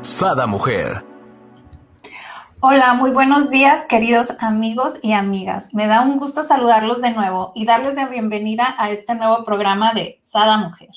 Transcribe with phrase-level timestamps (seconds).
[0.00, 1.04] Sada Mujer.
[2.60, 5.74] Hola, muy buenos días, queridos amigos y amigas.
[5.74, 9.92] Me da un gusto saludarlos de nuevo y darles la bienvenida a este nuevo programa
[9.92, 10.88] de Sada Mujer.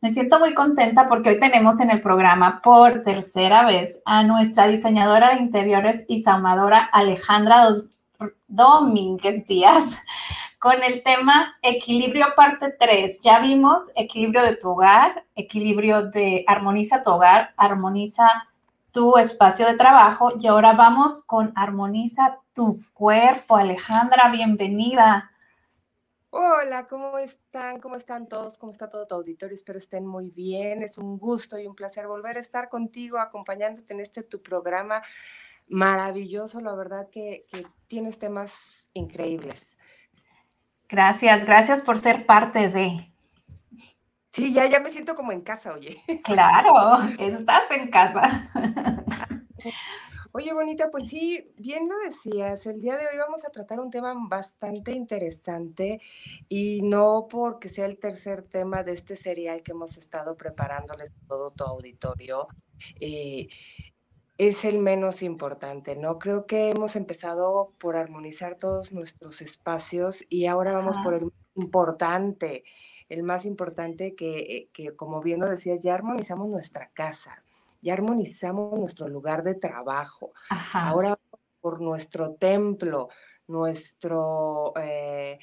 [0.00, 4.68] Me siento muy contenta porque hoy tenemos en el programa por tercera vez a nuestra
[4.68, 7.66] diseñadora de interiores y saumadora Alejandra
[8.46, 9.98] Domínguez Díaz
[10.60, 13.22] con el tema equilibrio parte 3.
[13.22, 18.28] Ya vimos equilibrio de tu hogar, equilibrio de armoniza tu hogar, armoniza
[18.92, 23.56] tu espacio de trabajo y ahora vamos con armoniza tu cuerpo.
[23.56, 25.30] Alejandra, bienvenida.
[26.28, 27.80] Hola, ¿cómo están?
[27.80, 28.58] ¿Cómo están todos?
[28.58, 29.54] ¿Cómo está todo tu auditorio?
[29.54, 30.82] Espero estén muy bien.
[30.82, 35.02] Es un gusto y un placer volver a estar contigo, acompañándote en este tu programa
[35.68, 36.60] maravilloso.
[36.60, 39.78] La verdad que, que tienes temas increíbles.
[40.90, 43.12] Gracias, gracias por ser parte de.
[44.32, 46.02] Sí, ya, ya me siento como en casa, oye.
[46.24, 46.72] Claro,
[47.18, 48.50] estás en casa.
[50.32, 53.90] Oye, bonita, pues sí, bien lo decías, el día de hoy vamos a tratar un
[53.90, 56.00] tema bastante interesante
[56.48, 61.50] y no porque sea el tercer tema de este serial que hemos estado preparándoles todo
[61.50, 62.46] tu auditorio.
[63.00, 63.48] Eh,
[64.40, 66.18] es el menos importante, ¿no?
[66.18, 72.64] Creo que hemos empezado por armonizar todos nuestros espacios y ahora vamos por el importante,
[73.10, 77.44] el más importante que, que, como bien lo decías, ya armonizamos nuestra casa,
[77.82, 80.32] ya armonizamos nuestro lugar de trabajo,
[80.72, 81.18] ahora
[81.60, 83.10] por nuestro templo,
[83.46, 84.72] nuestro...
[84.78, 85.38] Eh,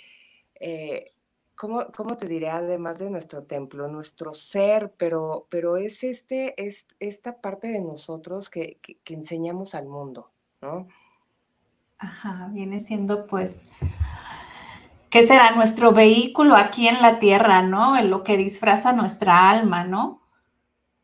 [0.59, 1.13] eh,
[1.57, 2.49] ¿cómo, ¿cómo, te diré?
[2.49, 8.49] Además de nuestro templo, nuestro ser, pero, pero es, este, es esta parte de nosotros
[8.49, 10.31] que, que, enseñamos al mundo,
[10.61, 10.87] ¿no?
[11.97, 13.71] Ajá, viene siendo pues,
[15.09, 15.51] ¿qué será?
[15.51, 17.97] Nuestro vehículo aquí en la tierra, ¿no?
[17.97, 20.21] En lo que disfraza nuestra alma, ¿no?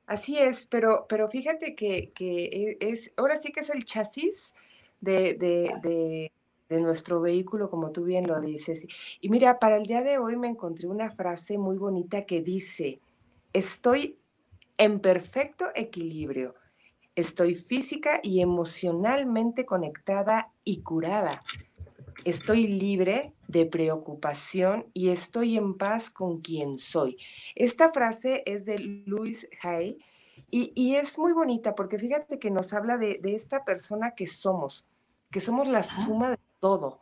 [0.05, 4.53] Así es, pero, pero fíjate que, que e, es, ahora sí que es el chasis
[5.01, 6.31] de, de, de
[6.73, 8.87] de nuestro vehículo, como tú bien lo dices.
[9.21, 12.99] Y mira, para el día de hoy me encontré una frase muy bonita que dice,
[13.53, 14.17] estoy
[14.77, 16.55] en perfecto equilibrio,
[17.15, 21.43] estoy física y emocionalmente conectada y curada,
[22.25, 27.17] estoy libre de preocupación y estoy en paz con quien soy.
[27.53, 29.99] Esta frase es de Louis Hay
[30.49, 34.85] y, es muy bonita porque fíjate que nos habla de, de esta persona que somos,
[35.29, 37.01] que somos la suma de todo,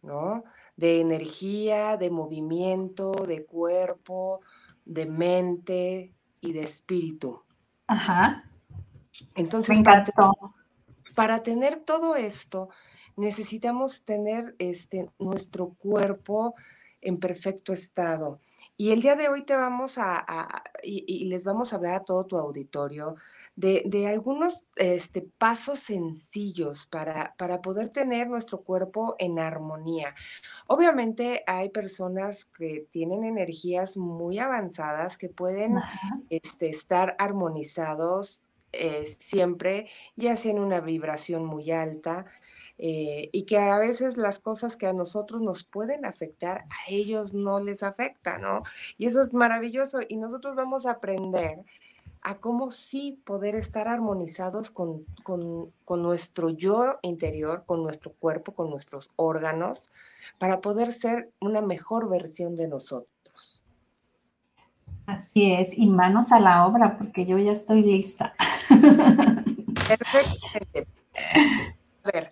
[0.00, 0.42] ¿no?
[0.74, 4.40] De energía, de movimiento, de cuerpo,
[4.86, 7.42] de mente y de espíritu.
[7.86, 8.50] Ajá.
[9.34, 10.06] Entonces, para,
[11.14, 12.70] para, tener todo esto,
[13.16, 16.54] necesitamos tener este, nuestro cuerpo
[17.00, 18.40] en perfecto estado.
[18.76, 20.24] Y el día de hoy te vamos a,
[20.82, 23.16] y, les vamos a hablar a todo tu auditorio
[23.56, 30.14] de, algunos este, pasos sencillos para, para poder tener nuestro cuerpo en armonía.
[30.66, 35.74] Obviamente hay personas que tienen energías muy avanzadas que pueden
[36.28, 38.42] este, estar armonizados
[38.72, 42.26] eh, siempre, ya sea en una vibración muy alta,
[42.78, 47.34] eh, y que a veces las cosas que a nosotros nos pueden afectar, a ellos
[47.34, 48.62] no les afecta, ¿no?
[48.96, 51.58] Y eso es maravilloso y nosotros vamos a aprender
[52.22, 58.52] a cómo sí poder estar armonizados con, con, con nuestro yo interior, con nuestro cuerpo,
[58.52, 59.90] con nuestros órganos,
[60.38, 63.62] para poder ser una mejor versión de nosotros.
[65.10, 68.34] Así es, y manos a la obra, porque yo ya estoy lista.
[69.88, 70.90] Perfecto.
[72.04, 72.30] A ver,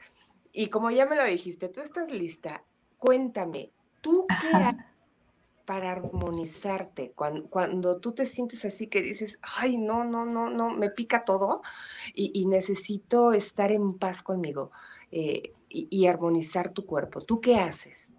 [0.53, 2.63] y como ya me lo dijiste, tú estás lista.
[2.97, 4.85] Cuéntame, ¿tú qué haces
[5.65, 7.13] para armonizarte?
[7.13, 11.63] Cuando, tú te sientes así que dices, ay, no, no, no, no, me pica todo
[12.15, 14.71] y, necesito estar en paz conmigo
[15.11, 17.23] eh, y, armonizar tu cuerpo.
[17.23, 18.13] ¿Tú qué haces?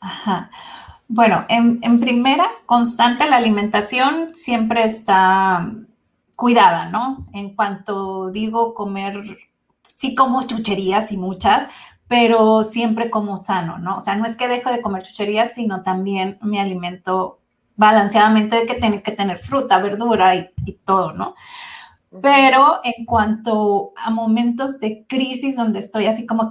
[0.00, 0.50] Ajá.
[1.12, 5.72] Bueno, en, en, primera, constante la alimentación siempre está
[6.36, 7.26] cuidada, ¿no?
[7.32, 9.20] En cuanto digo comer
[9.96, 11.66] sí como chucherías y muchas,
[12.06, 13.96] pero siempre como sano, ¿no?
[13.96, 17.40] O sea, no es que dejo de comer chucherías, sino también me alimento
[17.74, 21.34] balanceadamente de que tiene que tener fruta, verdura y, todo, ¿no?
[22.22, 26.50] Pero en cuanto a momentos de crisis donde estoy así como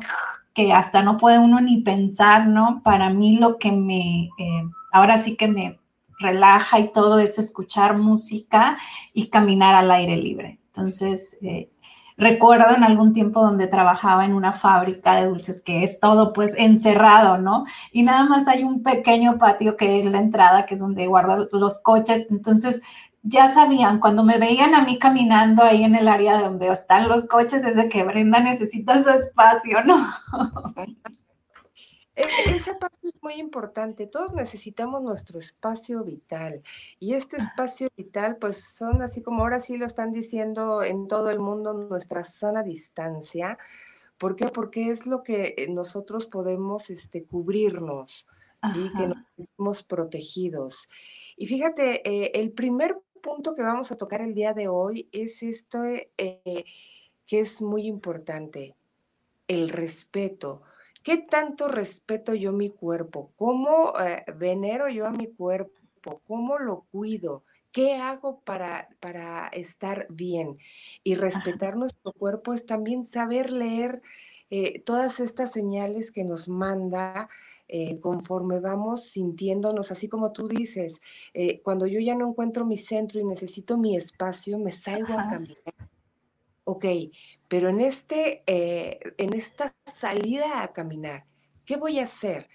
[0.54, 2.82] que hasta no puede uno ni pensar, ¿no?
[2.84, 5.80] Para mí lo que me, eh, ahora sí que me
[6.20, 8.78] relaja y todo es escuchar música
[9.14, 10.60] y caminar al aire libre.
[10.66, 11.72] Entonces, eh,
[12.18, 16.56] recuerdo en algún tiempo donde trabajaba en una fábrica de dulces que es todo pues
[16.58, 17.64] encerrado, ¿no?
[17.94, 21.48] Y nada más hay un pequeño patio que es la entrada, que es donde guardan
[21.52, 22.28] los coches.
[22.30, 22.82] Entonces,
[23.24, 27.26] ya sabían, cuando me veían a mí caminando ahí en el área donde están los
[27.26, 29.98] coches, es de que Brenda necesita su espacio, ¿no?
[32.20, 34.06] E, esa parte es muy importante.
[34.06, 36.62] Todos necesitamos nuestro espacio vital.
[37.00, 37.44] Y este ah.
[37.44, 41.74] espacio vital, pues son así como ahora sí lo están diciendo en todo el mundo,
[41.74, 43.58] nuestra sana distancia.
[44.18, 44.48] ¿Por qué?
[44.48, 48.28] Porque es lo que eh, nosotros podemos este, cubrirnos,
[48.74, 48.92] ¿sí?
[48.98, 50.90] que nos sentimos protegidos.
[51.38, 55.44] Y fíjate, eh, el primer punto que vamos a tocar el día de hoy es
[55.44, 56.66] esto eh,
[57.26, 58.76] que es muy importante,
[59.48, 60.62] el respeto.
[61.04, 63.32] ¿Qué tanto respeto yo mi cuerpo?
[63.36, 66.22] ¿Cómo eh, venero yo a mi cuerpo?
[66.28, 67.44] ¿Cómo lo cuido?
[67.72, 70.58] ¿Qué hago para, para estar bien?
[71.04, 74.02] Y respetar nuestro cuerpo es también saber leer
[74.50, 77.30] eh, todas estas señales que nos manda
[77.72, 81.00] eh, conforme vamos sintiéndonos, así como tú dices,
[81.36, 85.28] eh, cuando yo ya no encuentro mi centro y necesito mi espacio, me salgo a
[85.28, 85.76] caminar.
[86.64, 86.86] Ok,
[87.48, 91.28] pero en, este, eh, en esta salida a caminar,
[91.64, 92.50] ¿qué voy a hacer?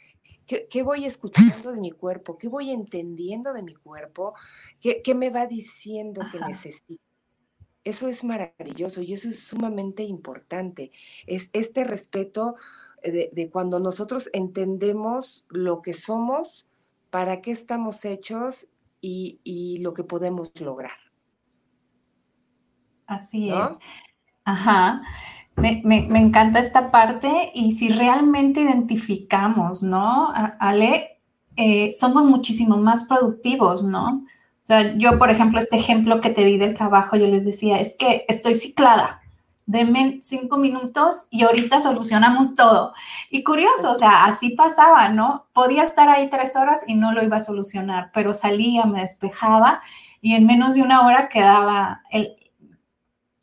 [0.46, 2.36] ¿Qué, voy escuchando de mi cuerpo?
[2.36, 4.34] ¿Qué voy entendiendo de mi cuerpo?
[4.80, 7.02] ¿Qué, me va diciendo que necesito?
[7.84, 10.90] Eso es maravilloso y eso es sumamente importante.
[11.26, 12.56] Es este respeto
[13.04, 16.68] de, cuando nosotros entendemos lo que somos,
[17.10, 18.68] para qué estamos hechos
[19.00, 20.96] y, lo que podemos lograr.
[23.06, 23.78] Así es.
[24.44, 25.02] Ajá.
[25.56, 25.82] Me,
[26.18, 30.32] encanta esta parte y si realmente identificamos, ¿no?
[30.58, 31.20] Ale,
[31.56, 34.24] eh, somos muchísimo más productivos, ¿no?
[34.64, 37.78] O sea, yo, por ejemplo, este ejemplo que te di del trabajo, yo les decía,
[37.78, 39.20] es que estoy ciclada,
[39.66, 42.92] denme cinco minutos y ahorita solucionamos todo.
[43.30, 45.46] Y curioso, o sea, así pasaba, ¿no?
[45.52, 49.80] Podía estar ahí tres horas y no lo iba a solucionar, pero salía, me despejaba
[50.20, 52.36] y en menos de una hora quedaba el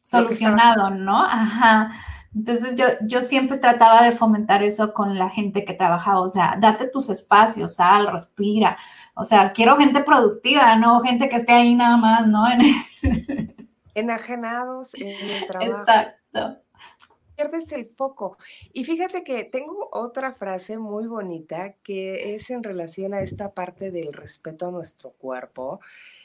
[0.03, 1.23] solucionado, ¿no?
[1.23, 1.91] Ajá.
[2.33, 6.55] Entonces yo, yo siempre trataba de fomentar eso con la gente que trabajaba, o sea,
[6.59, 8.77] date tus espacios, sal, respira,
[9.15, 12.45] o sea, quiero gente productiva, no gente que esté ahí nada más, ¿no?
[13.95, 15.81] Enajenados en el trabajo.
[15.81, 16.61] Exacto.
[17.35, 18.37] Pierdes el foco.
[18.71, 23.89] Y fíjate que tengo otra frase muy bonita que es en relación a esta parte
[23.91, 25.79] del respeto a nuestro cuerpo,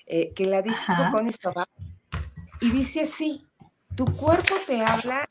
[0.04, 1.28] eh, que la dijo con
[2.60, 3.44] y dice así,
[3.94, 5.28] tu cuerpo te habla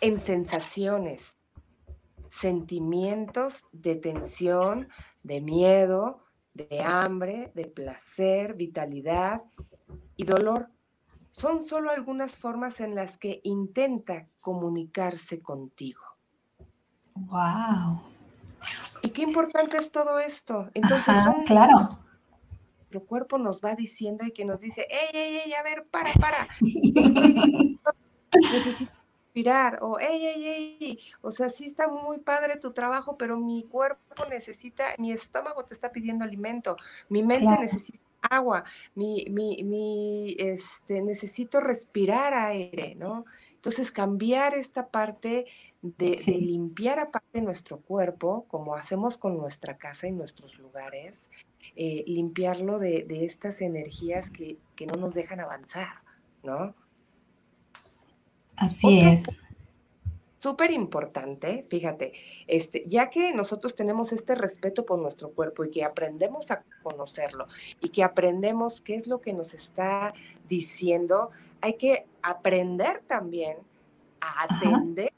[0.00, 1.36] en sensaciones,
[2.28, 4.88] sentimientos de tensión,
[5.24, 6.24] de miedo,
[6.54, 9.42] de hambre, de placer, vitalidad
[10.16, 10.70] y dolor
[11.38, 16.02] son solo algunas formas en las que intenta comunicarse contigo.
[17.14, 18.02] Wow.
[19.02, 20.68] Y qué importante es todo esto.
[20.74, 21.14] Entonces,
[21.46, 21.88] claro.
[22.78, 26.12] Nuestro cuerpo nos va diciendo y que nos dice, ey, ey, ey, a ver, para,
[26.14, 26.48] para.
[26.60, 27.80] Necesito
[29.26, 29.78] respirar.
[29.82, 30.98] O, ey, ey, ey.
[31.20, 35.74] O sea, sí está muy padre tu trabajo, pero mi cuerpo necesita, mi estómago te
[35.74, 36.76] está pidiendo alimento,
[37.08, 43.24] mi mente necesita agua, mi, mi, mi, este, necesito respirar aire, ¿no?
[43.54, 45.46] Entonces, cambiar esta parte
[45.82, 51.28] de, limpiar aparte nuestro cuerpo, como hacemos con nuestra casa y nuestros lugares,
[51.74, 56.02] eh, limpiarlo de, estas energías que, no nos dejan avanzar,
[56.42, 56.74] ¿no?
[58.56, 59.26] Así es
[60.38, 62.12] súper importante, fíjate,
[62.46, 67.46] este, ya que nosotros tenemos este respeto por nuestro cuerpo y que aprendemos a conocerlo
[67.80, 70.14] y que aprendemos qué es lo que nos está
[70.48, 71.30] diciendo,
[71.60, 73.58] hay que aprender también
[74.20, 75.12] a atender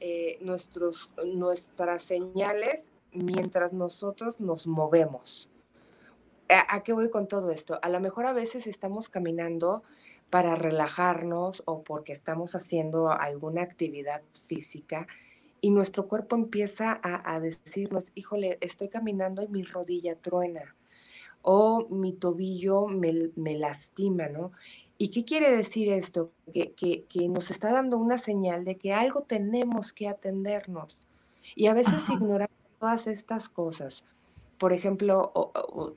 [0.00, 5.50] eh, nuestros, nuestras señales mientras nosotros nos movemos.
[6.68, 7.78] ¿A qué voy con todo esto?
[7.80, 9.84] A lo mejor a veces estamos caminando
[10.30, 15.06] para relajarnos o porque estamos haciendo alguna actividad física
[15.60, 20.74] y nuestro cuerpo empieza a, decirnos, híjole, estoy caminando y mi rodilla truena
[21.42, 24.52] o mi tobillo me, lastima, ¿no?
[24.98, 26.32] ¿Y qué quiere decir esto?
[26.52, 31.06] Que, que, nos está dando una señal de que algo tenemos que atendernos.
[31.56, 34.04] Y a veces ignoramos todas estas cosas.
[34.60, 35.32] Por ejemplo,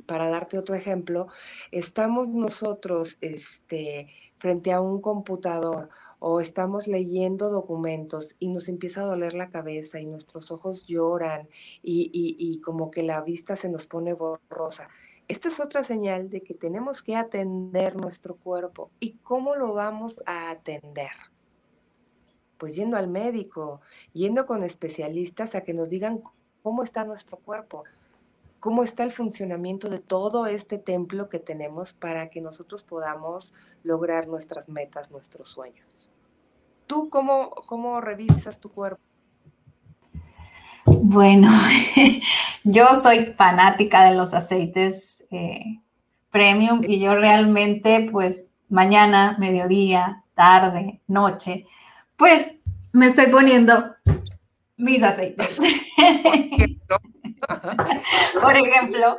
[0.05, 1.27] para darte otro ejemplo,
[1.72, 5.89] estamos nosotros este, frente a un computador
[6.20, 11.50] o estamos leyendo documentos y nos empieza a doler la cabeza y nuestros ojos lloran
[11.82, 14.88] y, y como que la vista se nos pone borrosa.
[15.27, 18.91] Esta es otra señal de que tenemos que atender nuestro cuerpo.
[19.01, 21.12] ¿Y cómo lo vamos a atender?
[22.58, 23.82] Pues yendo al médico,
[24.13, 26.24] yendo con especialistas a que nos digan
[26.62, 27.84] cómo está nuestro cuerpo,
[28.63, 33.53] cómo está el funcionamiento de todo este templo que tenemos para que nosotros podamos
[33.84, 36.10] lograr nuestras metas, nuestros sueños.
[36.88, 39.01] ¿Tú cómo, cómo revisas tu cuerpo?
[40.86, 41.50] Bueno,
[42.63, 45.82] yo soy fanática de los aceites eh,
[46.32, 51.65] premium y yo realmente pues mañana, mediodía, tarde, noche,
[52.15, 52.62] pues
[52.93, 53.93] me estoy poniendo
[54.77, 55.58] mis aceites.
[56.88, 57.01] Por
[58.55, 59.17] ejemplo.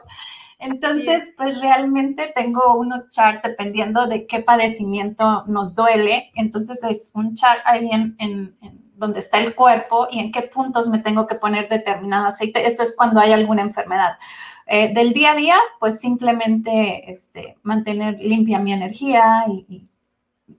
[0.58, 6.30] Entonces, pues realmente tengo unos chart dependiendo de qué padecimiento nos duele.
[6.34, 8.56] Entonces es un chart ahí en
[8.96, 12.66] donde está el cuerpo y en qué puntos me tengo que poner determinado aceite.
[12.66, 14.18] Esto es cuando hay alguna enfermedad.
[14.66, 19.86] Eh, del día a día, pues simplemente este, mantener limpia mi energía y,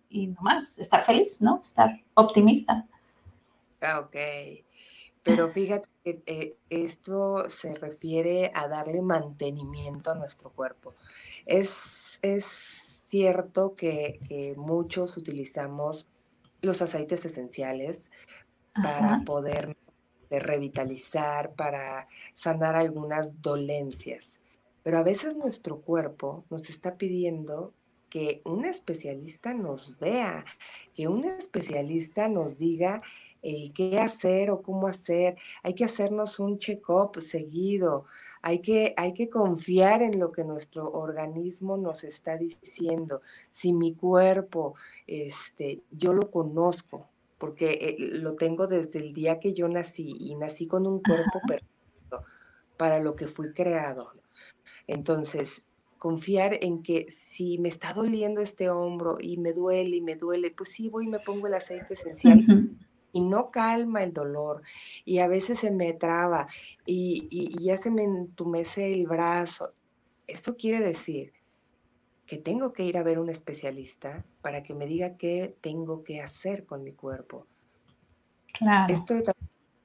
[0.09, 1.59] y, nomás estar feliz, ¿no?
[1.59, 2.85] Estar optimista.
[3.81, 4.15] Ah, ok.
[5.25, 10.93] Pero fíjate que eh, esto se refiere a darle mantenimiento a nuestro cuerpo.
[11.45, 16.07] Es, es cierto que, que muchos utilizamos
[16.61, 18.09] los aceites esenciales
[18.73, 19.77] para poder
[20.29, 24.39] revitalizar, para sanar algunas dolencias.
[24.83, 27.73] Pero a veces nuestro cuerpo nos está pidiendo
[28.09, 30.45] que un especialista nos vea,
[30.93, 33.01] que un especialista nos diga
[33.45, 35.37] el qué hacer o cómo hacer.
[35.61, 38.05] Hay que hacernos un check-up seguido.
[38.41, 43.21] Hay que, hay que confiar en lo que nuestro organismo nos está diciendo.
[43.51, 44.75] Si mi cuerpo,
[45.05, 50.35] este, yo lo conozco, porque eh, lo tengo desde el día que yo nací y
[50.35, 52.23] nací con un cuerpo perfecto
[52.77, 54.11] para lo que fui creado.
[54.87, 60.15] Entonces, confiar en que si me está doliendo este hombro y me duele y me
[60.15, 62.75] duele, pues sí voy y me pongo el aceite esencial
[63.15, 64.61] y no calma el dolor
[65.05, 66.47] y a veces se me traba
[66.85, 69.69] y, ya se me entumece el brazo.
[70.27, 71.31] Esto quiere decir
[72.25, 76.19] que tengo que ir a ver un especialista para que me diga qué tengo que
[76.21, 77.47] hacer con mi cuerpo.
[78.51, 78.93] Claro.
[78.93, 79.23] Esto es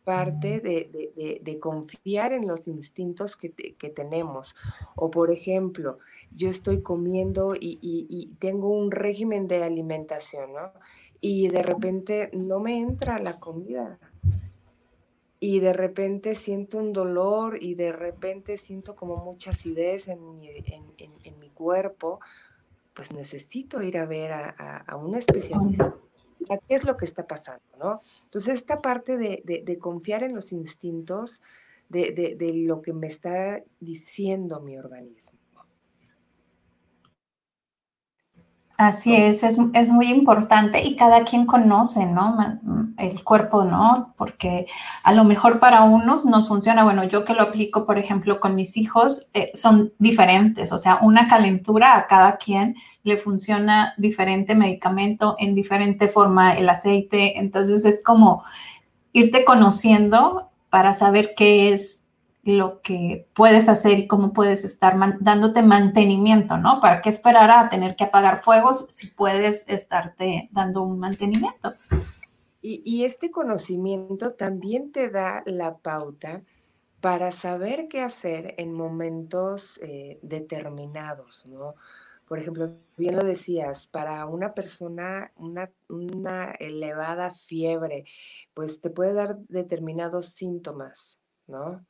[0.02, 3.50] parte de, confiar en los instintos que,
[3.94, 4.56] tenemos.
[4.96, 5.98] O por ejemplo,
[6.34, 10.72] yo estoy comiendo y, y, tengo un régimen de alimentación, ¿no?
[11.20, 13.98] Y de repente no me entra la comida.
[15.38, 20.48] Y de repente siento un dolor y de repente siento como mucha acidez en mi,
[20.98, 22.20] en, mi cuerpo,
[22.94, 25.96] pues necesito ir a ver a, un especialista.
[26.46, 27.62] ¿Qué es lo que está pasando?
[27.78, 28.02] ¿no?
[28.24, 31.40] Entonces, esta parte de, de, confiar en los instintos
[31.88, 35.39] de, de lo que me está diciendo mi organismo.
[38.80, 42.38] Así es, es, muy importante y cada quien conoce, ¿no?
[42.96, 44.14] El cuerpo, ¿no?
[44.16, 44.64] Porque
[45.02, 48.54] a lo mejor para unos nos funciona, bueno, yo que lo aplico, por ejemplo, con
[48.54, 54.54] mis hijos, eh, son diferentes, o sea, una calentura a cada quien le funciona diferente
[54.54, 58.42] medicamento, en diferente forma el aceite, entonces es como
[59.12, 61.99] irte conociendo para saber qué es
[62.42, 66.80] lo que puedes hacer y cómo puedes estar dándote mantenimiento, ¿no?
[66.80, 71.74] ¿Para qué esperar a tener que apagar fuegos si puedes estarte dando un mantenimiento?
[72.62, 76.42] Y, este conocimiento también te da la pauta
[77.00, 81.74] para saber qué hacer en momentos eh, determinados, ¿no?
[82.28, 88.04] Por ejemplo, bien lo decías, para una persona, una, una elevada fiebre,
[88.54, 91.84] pues te puede dar determinados síntomas, ¿no?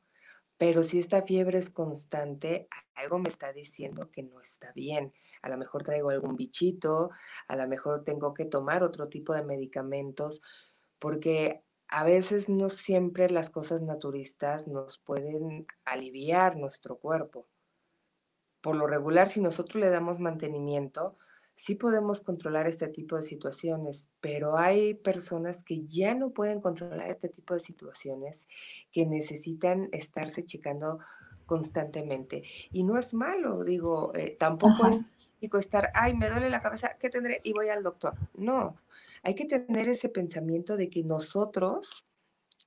[0.61, 5.11] Pero si esta fiebre es constante, algo me está diciendo que no está bien.
[5.41, 7.09] A lo mejor traigo algún bichito,
[7.47, 10.39] a lo mejor tengo que tomar otro tipo de medicamentos,
[10.99, 17.47] porque a veces no siempre las cosas naturistas nos pueden aliviar nuestro cuerpo.
[18.61, 21.17] Por lo regular, si nosotros le damos mantenimiento,
[21.55, 27.09] sí podemos controlar este tipo de situaciones, pero hay personas que ya no pueden controlar
[27.09, 28.47] este tipo de situaciones,
[28.91, 30.99] que necesitan estarse checando
[31.45, 32.43] constantemente.
[32.71, 35.05] Y no es malo, digo, eh, tampoco es
[35.41, 37.39] estar, ay, me duele la cabeza, ¿qué tendré?
[37.43, 38.13] Y voy al doctor.
[38.35, 38.77] No,
[39.23, 42.07] hay que tener ese pensamiento de que nosotros,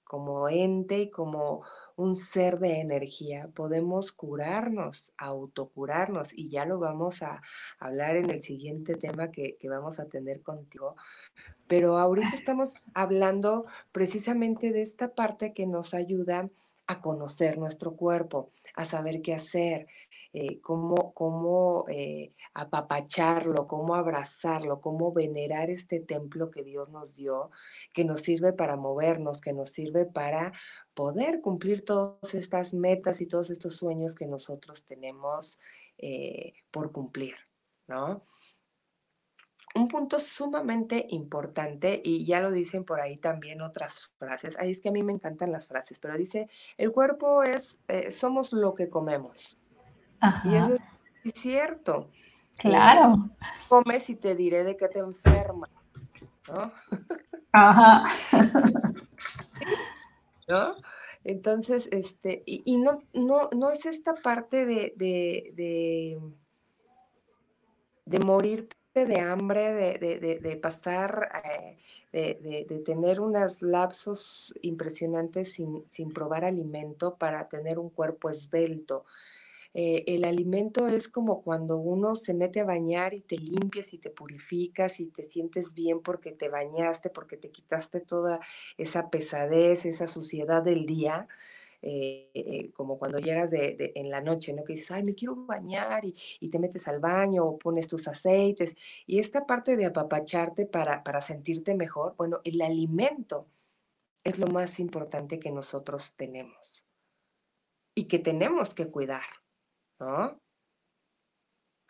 [0.04, 1.62] como ente y como
[1.96, 7.42] un ser de energía, podemos curarnos, autocurarnos, y ya lo vamos a
[7.78, 10.96] hablar en el siguiente tema que, que vamos a tener contigo.
[11.66, 16.50] Pero ahorita estamos hablando precisamente de esta parte que nos ayuda
[16.86, 19.86] a conocer nuestro cuerpo, a saber qué hacer,
[20.32, 27.50] eh, cómo, cómo eh, apapacharlo, cómo abrazarlo, cómo venerar este templo que Dios nos dio,
[27.92, 30.52] que nos sirve para movernos, que nos sirve para
[30.94, 35.58] poder cumplir todas estas metas y todos estos sueños que nosotros tenemos
[35.98, 37.34] eh, por cumplir,
[37.86, 38.24] ¿no?
[39.74, 44.80] Un punto sumamente importante, y ya lo dicen por ahí también otras frases, ahí es
[44.80, 48.74] que a mí me encantan las frases, pero dice, el cuerpo es, eh, somos lo
[48.74, 49.58] que comemos.
[50.44, 50.78] Y eso
[51.24, 52.10] es cierto.
[52.56, 53.30] Claro.
[53.68, 55.70] comes y te diré de qué te enfermas,
[56.48, 56.72] ¿no?
[57.52, 58.06] Ajá.
[60.48, 60.76] ¿No?
[61.24, 66.20] Entonces, este, y, no, no, no es esta parte de, de, de,
[68.04, 71.28] de morirte de hambre, de, pasar,
[72.12, 79.04] eh, de, tener unos lapsos impresionantes sin, sin, probar alimento para tener un cuerpo esbelto.
[79.76, 83.98] Eh, el alimento es como cuando uno se mete a bañar y te limpias y
[83.98, 88.38] te purificas y te sientes bien porque te bañaste, porque te quitaste toda
[88.78, 91.26] esa pesadez, esa suciedad del día.
[91.86, 94.64] Eh, eh, como cuando llegas de, en la noche, ¿no?
[94.64, 98.74] Que dices, ay, me quiero bañar y, te metes al baño o pones tus aceites.
[99.06, 103.48] Y esta parte de apapacharte para, para sentirte mejor, bueno, el alimento
[104.24, 106.86] es lo más importante que nosotros tenemos
[107.94, 109.26] y que tenemos que cuidar,
[110.00, 110.40] ¿no?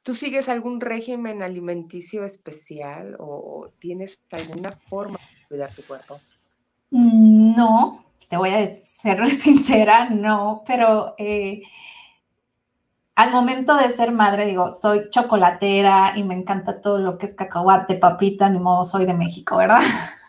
[0.02, 6.20] ¿Tú sigues algún régimen alimenticio especial o tienes alguna forma de cuidar tu cuerpo?
[6.90, 8.04] No,
[8.36, 11.62] voy a ser sincera, no, pero eh,
[13.14, 17.34] al momento de ser madre, digo, soy chocolatera y me encanta todo lo que es
[17.34, 19.82] cacahuate, papita, ni modo, soy de México, ¿verdad?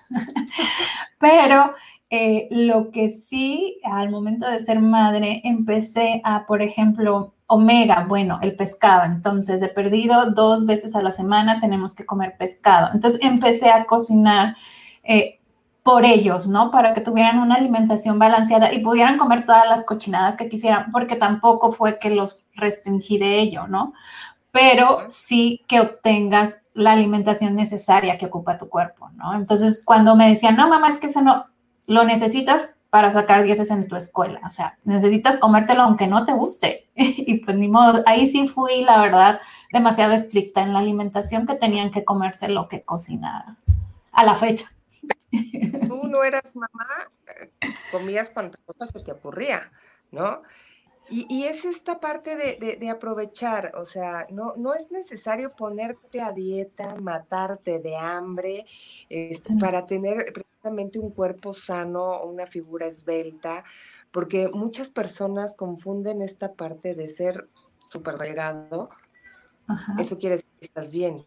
[1.20, 1.74] pero
[2.10, 8.40] eh, lo que sí, al momento de ser madre, empecé a, por ejemplo, omega, bueno,
[8.42, 9.06] el pescado.
[9.06, 12.90] Entonces, he perdido dos veces a la semana, tenemos que comer pescado.
[12.94, 14.56] Entonces, empecé a cocinar.
[15.04, 15.35] Eh,
[15.86, 16.72] por ellos, ¿no?
[16.72, 21.16] Para que tuvieran una alimentación balanceada y pudieran comer todas las cochinadas que quisieran, porque
[21.16, 23.94] tampoco fue que los restringí de ello, ¿no?
[24.50, 29.36] Pero sí que obtengas la alimentación necesaria que ocupa tu cuerpo, ¿no?
[29.36, 31.46] Entonces, cuando me decían, no, mamá, es que eso no,
[31.86, 36.34] lo necesitas para sacar dieces en tu escuela, o sea, necesitas comértelo aunque no te
[36.34, 36.88] guste.
[36.96, 39.40] y pues ni modo, ahí sí fui, la verdad,
[39.72, 43.58] demasiado estricta en la alimentación que tenían que comerse lo que cocinara
[44.12, 44.66] a la fecha.
[45.88, 46.88] Tú no eras mamá,
[47.92, 49.72] comías cuantas cosas que te ocurría,
[50.12, 50.42] ¿no?
[51.08, 56.96] Y, es esta parte de, aprovechar, o sea, no, no es necesario ponerte a dieta,
[56.96, 58.66] matarte de hambre,
[59.10, 63.64] este, para tener precisamente un cuerpo sano, una figura esbelta,
[64.12, 68.90] porque muchas personas confunden esta parte de ser súper delgado,
[70.00, 71.24] eso quiere decir que estás bien,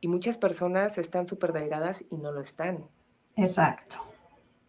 [0.00, 2.88] y muchas personas están súper delgadas y no lo están.
[3.36, 3.98] Exacto.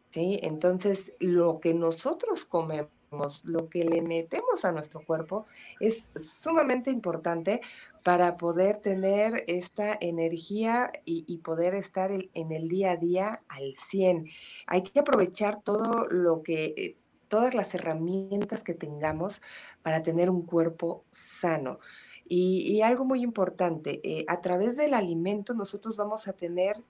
[0.10, 5.46] Sí, entonces lo que nosotros comemos, lo que le metemos a nuestro cuerpo
[5.80, 7.62] es sumamente importante
[8.04, 14.28] para poder tener esta energía y, poder estar en el día a día al 100.
[14.68, 19.42] Hay que aprovechar todo lo que, eh, todas las herramientas que tengamos
[19.84, 21.80] para tener un cuerpo sano.
[22.28, 26.82] Y, algo muy importante, eh, a través del alimento nosotros vamos a tener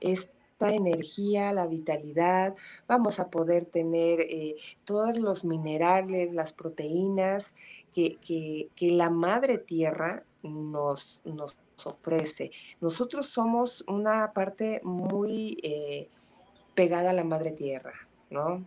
[0.00, 2.54] esta energía, la vitalidad,
[2.86, 7.54] vamos a poder tener eh, todos los minerales, las proteínas
[7.92, 12.52] que, la madre tierra nos, nos, ofrece.
[12.80, 16.08] Nosotros somos una parte muy eh,
[16.74, 17.94] pegada a la madre tierra,
[18.30, 18.64] ¿no?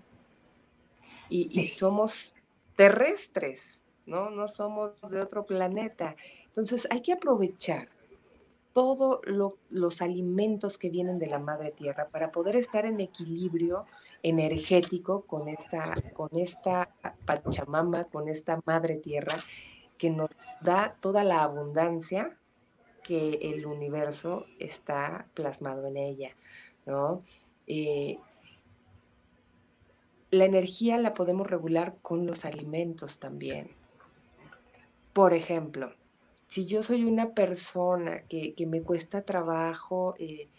[1.30, 2.36] y somos
[2.76, 4.32] terrestres, ¿no?
[4.32, 6.16] No somos de otro planeta.
[6.48, 7.90] Entonces hay que aprovechar
[8.74, 9.20] todos
[9.70, 13.86] los alimentos que vienen de la madre tierra para poder estar en equilibrio
[14.24, 16.90] energético con esta, con esta
[17.26, 19.36] Pachamama, con esta madre tierra
[19.98, 20.30] que nos
[20.62, 22.38] da toda la abundancia
[23.04, 26.36] que el universo está plasmado en ella,
[26.86, 27.24] ¿no?
[27.66, 28.18] Eh,
[30.30, 33.77] la energía la podemos regular con los alimentos también.
[35.18, 35.96] Por ejemplo,
[36.46, 40.52] si yo soy una persona que, me cuesta trabajo eh,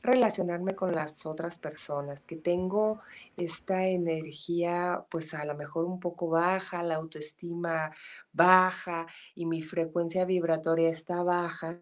[0.00, 3.00] relacionarme con las otras personas, que tengo
[3.36, 7.90] esta energía pues a lo mejor un poco baja, la autoestima
[8.32, 11.80] baja y mi frecuencia vibratoria está baja,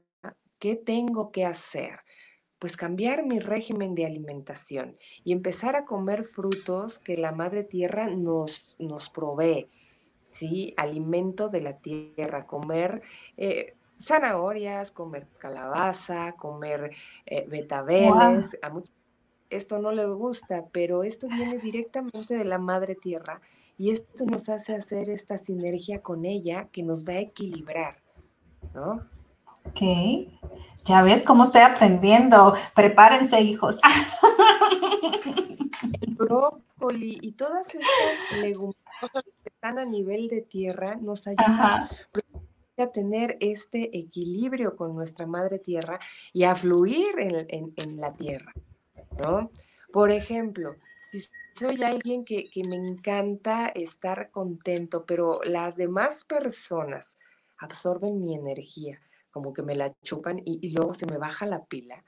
[0.59, 2.01] ¿qué tengo que hacer?
[2.59, 8.09] Pues cambiar mi régimen de alimentación y empezar a comer frutos que la madre tierra
[8.09, 9.69] nos, nos provee,
[10.35, 10.75] ¿sí?
[10.77, 13.03] Alimento de la tierra, comer...
[13.37, 16.91] Eh, zanahorias, comer calabaza, comer
[17.27, 18.59] eh, betabeles.
[18.61, 18.73] A
[19.51, 23.41] esto no les gusta, pero esto viene directamente de la madre tierra
[23.79, 28.03] y esto nos hace hacer esta sinergia con ella que nos va a equilibrar,
[28.75, 29.07] ¿no?
[29.67, 29.81] Ok,
[30.85, 32.55] ya ves cómo estoy aprendiendo.
[32.75, 33.81] Prepárense, hijos.
[36.01, 39.25] El brócoli y todas estas leguminosas
[39.65, 41.89] están a nivel de tierra nos ayudan
[42.77, 45.99] a tener este equilibrio con nuestra madre tierra
[46.35, 48.53] y a fluir en, la tierra,
[49.17, 49.51] ¿no?
[49.91, 50.77] Por ejemplo,
[51.11, 51.25] si
[51.55, 57.17] soy alguien que, me encanta estar contento, pero las demás personas
[57.57, 59.01] absorben mi energía,
[59.31, 62.05] como que me la chupan y, luego se me baja la pila.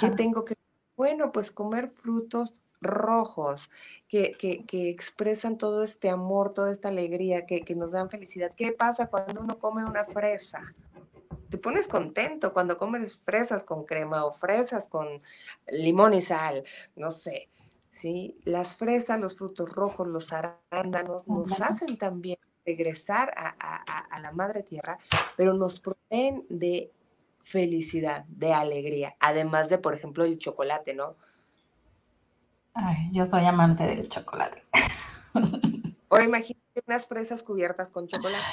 [0.00, 0.54] ¿Qué tengo que?
[0.96, 3.70] Bueno, pues comer frutos rojos
[4.08, 4.34] que,
[4.70, 8.52] expresan todo este amor, toda esta alegría, que, nos dan felicidad.
[8.56, 10.74] ¿Qué pasa cuando uno come una fresa?
[11.50, 15.08] Te pones contento cuando comes fresas con crema o fresas con
[15.66, 16.62] limón y sal,
[16.94, 17.48] no sé.
[17.92, 18.38] ¿sí?
[18.44, 23.48] Las fresas, los frutos rojos, los arándanos nos hacen también regresar a,
[24.10, 24.98] a la madre tierra,
[25.36, 26.92] pero nos proveen de
[27.40, 31.16] felicidad, de alegría, además de, por ejemplo, el chocolate, ¿no?
[32.80, 34.62] Ay, yo soy amante del chocolate.
[36.10, 38.44] Ahora imagínate unas fresas cubiertas con chocolate.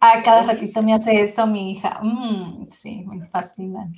[0.00, 2.00] Ah, cada ratito me hace eso mi hija.
[2.02, 3.92] Mm, sí, me fascina.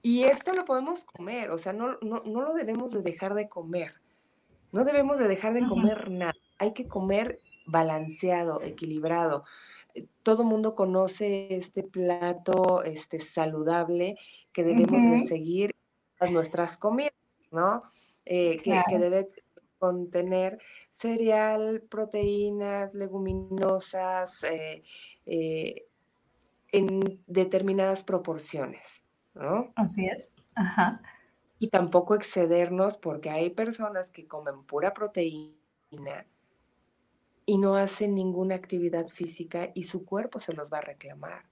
[0.00, 3.92] Y esto lo podemos comer, o sea, no, no, lo debemos de dejar de comer.
[4.72, 6.32] No debemos de dejar de comer nada.
[6.58, 9.44] Hay que comer balanceado, equilibrado.
[10.22, 14.16] Todo mundo conoce este plato este, saludable
[14.54, 15.74] que debemos de seguir
[16.18, 17.12] a nuestras comidas.
[17.50, 17.82] ¿No?
[18.24, 19.30] Eh, que, debe
[19.78, 20.58] contener
[20.92, 24.82] cereal, proteínas, leguminosas, eh,
[25.24, 25.86] eh,
[26.72, 29.02] en determinadas proporciones,
[29.34, 29.72] ¿no?
[29.76, 30.30] Así es.
[30.54, 31.00] Ajá.
[31.58, 36.26] Y tampoco excedernos porque hay personas que comen pura proteína
[37.46, 41.44] y no hacen ninguna actividad física y su cuerpo se los va a reclamar.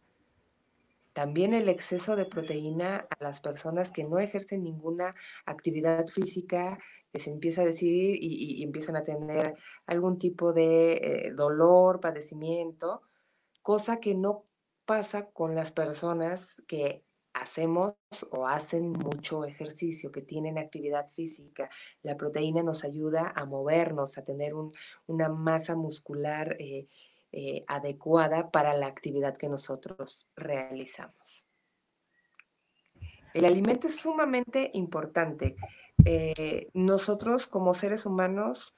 [1.16, 5.14] También el exceso de proteína a las personas que no ejercen ninguna
[5.46, 6.79] actividad física,
[7.11, 9.55] que se empieza a decidir y, empiezan a tener
[9.87, 13.00] algún tipo de eh, dolor, padecimiento,
[13.62, 14.44] cosa que no
[14.85, 17.02] pasa con las personas que
[17.33, 17.94] hacemos
[18.31, 21.70] o hacen mucho ejercicio, que tienen actividad física.
[22.02, 24.52] La proteína nos ayuda a movernos, a tener
[25.07, 26.88] una masa muscular eh,
[27.38, 31.44] eh, adecuada para la actividad que nosotros realizamos.
[33.35, 35.55] El alimento es sumamente importante.
[36.07, 38.75] Eh, nosotros como seres humanos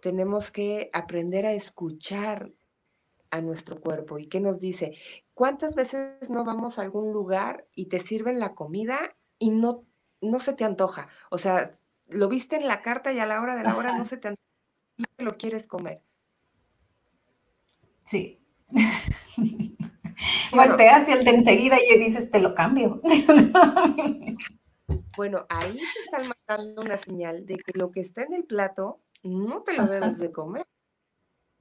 [0.00, 2.50] tenemos que aprender a escuchar
[3.30, 4.92] a nuestro cuerpo y qué nos dice.
[5.32, 9.86] ¿Cuántas veces no vamos a algún lugar y te sirven la comida y no,
[10.20, 11.06] no se te antoja?
[11.30, 11.70] O sea,
[12.08, 14.26] lo viste en la carta y a la hora de la hora no se te
[14.26, 14.48] antoja,
[15.14, 16.02] te lo quieres comer.
[18.04, 18.40] Sí.
[20.52, 23.00] Volteas y el de enseguida y dices, te lo cambio.
[25.16, 29.00] bueno, ahí te están mandando una señal de que lo que está en el plato
[29.22, 30.66] no te lo debes de comer.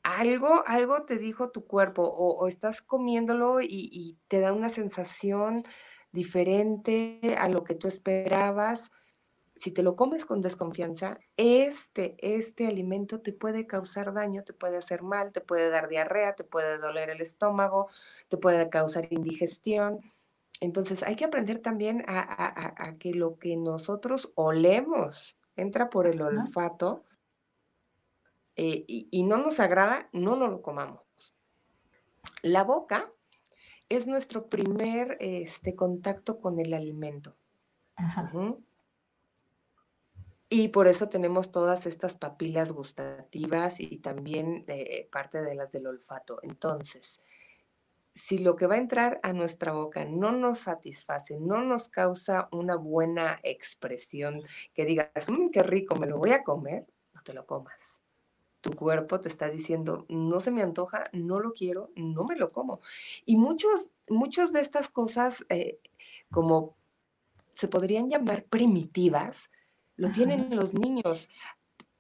[0.04, 5.64] Algo, algo te dijo tu cuerpo o, estás comiéndolo y, y, te da una sensación
[6.12, 8.92] diferente a lo que tú esperabas
[9.60, 14.78] si te lo comes con desconfianza, este, este alimento te puede causar daño, te puede
[14.78, 17.90] hacer mal, te puede dar diarrea, te puede doler el estómago,
[18.30, 20.00] te puede causar indigestión.
[20.62, 27.04] Entonces hay que aprender también a, que lo que nosotros olemos entra por el olfato
[28.56, 31.02] eh, y, no nos agrada, no nos lo comamos.
[32.44, 33.12] La boca
[33.90, 37.36] es nuestro primer este, contacto con el alimento.
[37.98, 38.32] Ajá.
[40.52, 45.86] Y por eso tenemos todas estas papilas gustativas y también eh, parte de las del
[45.86, 46.40] olfato.
[46.42, 47.22] Entonces,
[48.16, 52.50] si lo que va a entrar a nuestra boca no nos satisface, no nos causa
[52.52, 54.42] una buena expresión,
[54.74, 58.02] que digas, mmm, qué rico, me lo voy a comer, no te lo comas.
[58.62, 62.52] Tu cuerpo te está diciendo, no se me antoja, no lo quiero, no me lo
[62.52, 62.82] como.
[63.26, 65.80] Y muchos, muchos de estas cosas, eh,
[66.32, 66.76] como
[67.54, 69.50] se podrían llamar primitivas,
[70.00, 71.30] lo tienen los niños.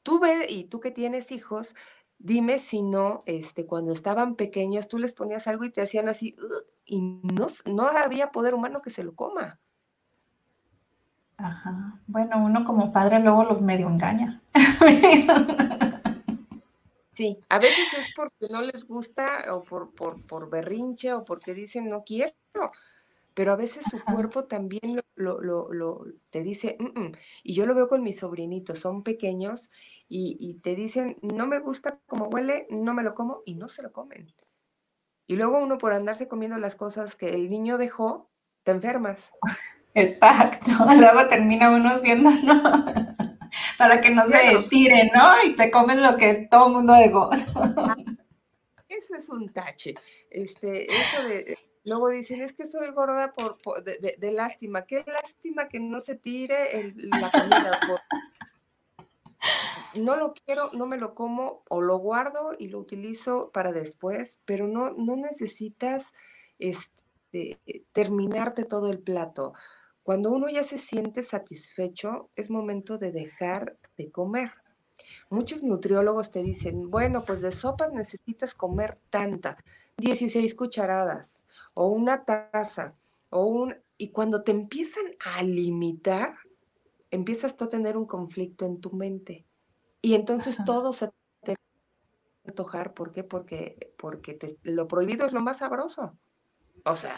[0.03, 1.75] Tú ves, y tú que tienes hijos,
[2.17, 6.35] dime si no, este, cuando estaban pequeños, tú les ponías algo y te hacían así,
[6.85, 9.59] y no, no había poder humano que se lo coma.
[11.37, 11.99] Ajá.
[12.07, 14.41] Bueno, uno como padre luego los medio engaña.
[17.19, 21.89] Sí, a veces es porque no les gusta o por, por, berrinche o porque dicen
[21.89, 22.31] no quiero,
[23.39, 27.11] pero a veces su cuerpo también lo, lo, te dice, mm, mm".
[27.43, 29.69] y yo lo veo con mis sobrinitos, son pequeños
[30.09, 33.69] y, y, te dicen, no me gusta como huele, no me lo como y no
[33.69, 34.35] se lo comen.
[35.25, 38.29] Y luego uno por andarse comiendo las cosas que el niño dejó,
[38.63, 39.31] te enfermas.
[39.93, 42.61] Exacto, luego termina uno siendo, ¿no?
[43.77, 45.45] para que no se tire, ¿no?
[45.45, 47.29] Y te comen lo que todo el mundo dejó.
[48.89, 49.93] Eso es un tache.
[50.29, 51.55] Este, eso de,
[51.89, 54.85] luego dicen, es que soy gorda por, de, lástima.
[54.85, 57.79] Qué lástima que no se tire la comida.
[60.01, 64.39] no lo quiero, no me lo como o lo guardo y lo utilizo para después,
[64.45, 66.13] pero no, no necesitas
[66.59, 67.59] este,
[67.91, 69.53] terminarte todo el plato.
[70.03, 74.51] Cuando uno ya se siente satisfecho, es momento de dejar de comer.
[75.29, 79.57] Muchos nutriólogos te dicen, bueno, pues de sopas necesitas comer tanta,
[79.97, 82.95] 16 cucharadas o una taza
[83.29, 83.75] o un...
[83.97, 86.35] Y cuando te empiezan a limitar,
[87.11, 89.45] empiezas tú a tener un conflicto en tu mente.
[90.01, 91.09] Y entonces todo se
[91.43, 91.57] te va
[92.45, 92.93] a antojar.
[92.93, 93.23] ¿Por qué?
[93.25, 96.17] Porque, porque lo prohibido es lo más sabroso.
[96.85, 97.17] O sea,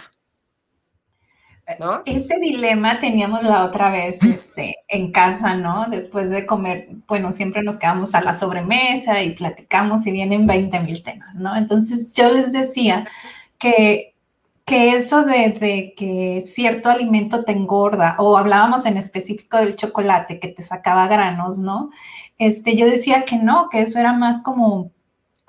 [2.05, 5.88] ese dilema teníamos la otra vez este, en casa, ¿no?
[5.89, 10.79] Después de comer, bueno, siempre nos quedamos a la sobremesa y platicamos y vienen 20
[10.81, 11.55] mil temas, ¿no?
[11.55, 13.07] Entonces yo les decía
[13.57, 14.15] que,
[14.65, 20.39] que eso de, de, que cierto alimento te engorda, o hablábamos en específico del chocolate
[20.39, 21.89] que te sacaba granos, ¿no?
[22.38, 24.91] Este, yo decía que no, que eso era más como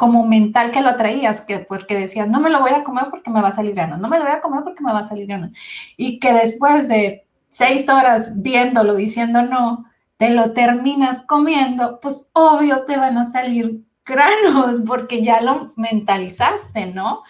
[0.03, 3.31] como mental que lo atraías, que porque decías, no me lo voy a comer porque
[3.31, 5.05] me va a salir ganas, no me lo voy a comer porque me va a
[5.05, 5.53] salir ganas.
[5.97, 9.85] Y que después de seis horas viéndolo, diciendo no,
[10.17, 16.87] te lo terminas comiendo, pues obvio te van a salir granos porque ya lo mentalizaste,
[16.87, 17.23] ¿no?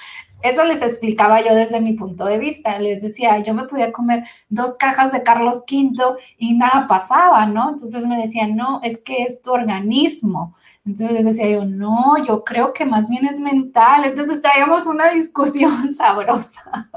[0.42, 2.78] Eso les explicaba yo desde mi punto de vista.
[2.78, 7.70] Les decía, yo me podía comer dos cajas de Carlos V y nada pasaba, ¿no?
[7.70, 10.56] Entonces me decían, no, es que es tu organismo.
[10.84, 14.04] Entonces les decía yo, no, yo creo que más bien es mental.
[14.04, 16.90] Entonces traíamos una discusión sabrosa.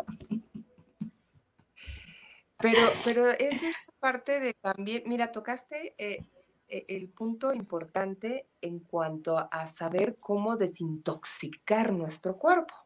[2.57, 6.25] Pero, pero esa es parte de también, mira, tocaste eh,
[6.67, 12.84] eh, el punto importante en cuanto a saber cómo desintoxicar nuestro cuerpo.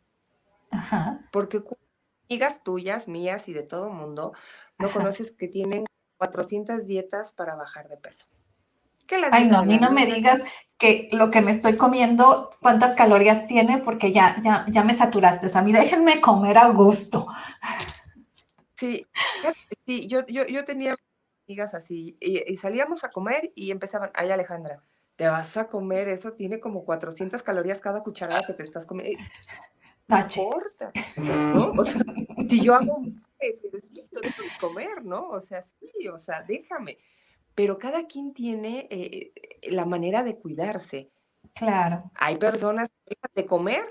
[1.32, 1.64] Porque
[2.30, 4.34] amigas tuyas, mías y de todo mundo,
[4.78, 5.86] no conoces que tienen
[6.18, 8.28] 400 dietas para bajar de peso.
[9.32, 10.44] Ay, no, a mí no me digas
[10.78, 15.48] que lo que me estoy comiendo, cuántas calorías tiene, porque ya, ya, ya me saturaste.
[15.58, 17.28] a mí déjenme comer a gusto.
[18.76, 19.06] Sí,
[19.86, 20.96] sí yo, yo, yo tenía
[21.48, 24.84] amigas así, y, salíamos a comer y empezaban, ay Alejandra,
[25.16, 29.22] te vas a comer, eso tiene como 400 calorías cada cucharada que te estás comiendo.
[30.10, 31.72] No importa, ¿no?
[31.72, 32.02] O sea,
[32.50, 33.02] si yo hago
[33.39, 35.30] ejercicio, de comer, ¿no?
[35.30, 36.98] O sea, sí, o sea, déjame.
[37.54, 39.32] Pero cada quien tiene eh,
[39.69, 41.12] la manera de cuidarse.
[41.54, 42.10] Claro.
[42.15, 43.84] Hay personas que dejan de comer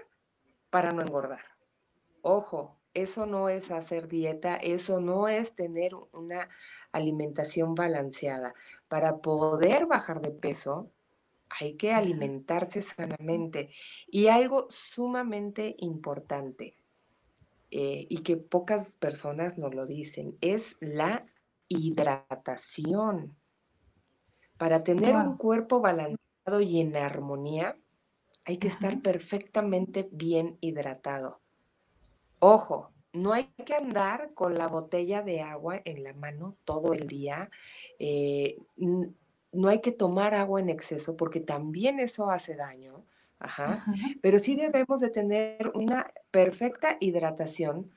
[0.70, 1.44] para no engordar.
[2.22, 6.48] Ojo, eso no es hacer dieta, eso no es tener una
[6.90, 8.54] alimentación balanceada.
[8.88, 10.90] Para poder bajar de peso,
[11.50, 13.70] hay que alimentarse sanamente.
[14.06, 16.76] Y algo sumamente importante,
[17.70, 21.26] eh, y que pocas personas nos lo dicen, es la
[21.68, 23.36] hidratación.
[24.56, 27.78] Para tener un cuerpo balanceado y en armonía,
[28.44, 31.40] hay que estar perfectamente bien hidratado.
[32.38, 37.06] Ojo, no hay que andar con la botella de agua en la mano todo el
[37.06, 37.50] día.
[37.98, 38.56] Eh,
[39.52, 43.04] no hay que tomar agua en exceso porque también eso hace daño.
[43.38, 43.84] Ajá.
[44.20, 47.90] Pero sí debemos de tener una perfecta hidratación.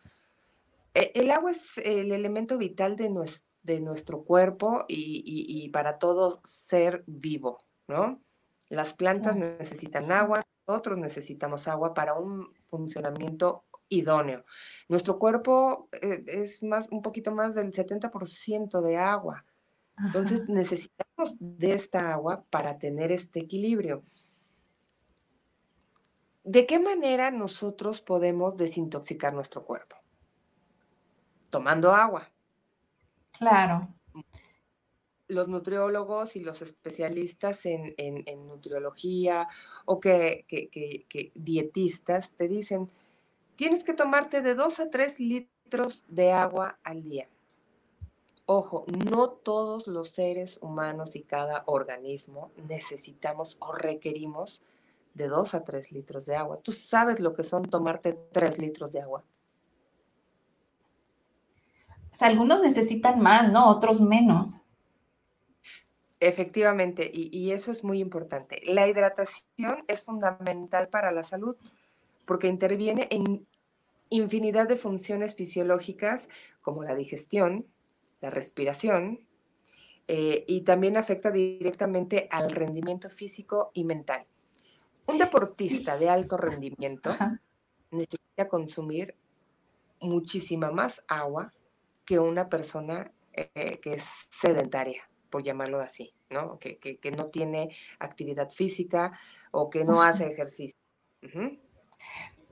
[0.93, 6.41] E, el agua es el elemento vital de nuestro, de nuestro cuerpo y, para todo
[6.43, 8.21] ser vivo, ¿no?
[8.69, 14.45] Las plantas necesitan agua, nosotros necesitamos agua para un funcionamiento idóneo.
[14.87, 19.45] Nuestro cuerpo eh, es más, un poquito más del 70% de agua.
[19.97, 24.03] Entonces necesitamos de esta agua para tener este equilibrio.
[26.43, 29.95] ¿De qué manera nosotros podemos desintoxicar nuestro cuerpo?
[31.49, 32.31] Tomando agua.
[33.37, 33.93] Claro.
[35.27, 37.93] Los nutriólogos y los especialistas en,
[38.47, 39.47] nutriología
[39.85, 42.89] o que, que, dietistas te dicen,
[43.55, 47.29] tienes que tomarte de 2 a 3 litros de agua al día.
[48.53, 54.61] Ojo, no todos los seres humanos y cada organismo necesitamos o requerimos
[55.13, 56.59] de 2 a 3 litros de agua.
[56.61, 59.23] ¿Tú sabes lo que son tomarte 3 litros de agua?
[62.19, 63.69] algunos necesitan más, ¿no?
[63.69, 64.61] Otros menos.
[66.19, 68.61] Efectivamente, y, y, eso es muy importante.
[68.65, 71.55] La hidratación es fundamental para la salud
[72.25, 73.47] porque interviene en
[74.09, 76.27] infinidad de funciones fisiológicas
[76.61, 77.65] como la digestión,
[78.21, 79.27] la respiración,
[80.07, 84.25] eh, y también afecta directamente al rendimiento físico y mental.
[85.07, 87.15] Un deportista de alto rendimiento
[87.91, 89.15] necesita consumir
[89.99, 91.53] muchísima más agua
[92.05, 96.59] que una persona eh, que es sedentaria, por llamarlo así, ¿no?
[96.59, 99.17] Que, no tiene actividad física
[99.51, 100.77] o que no hace ejercicio.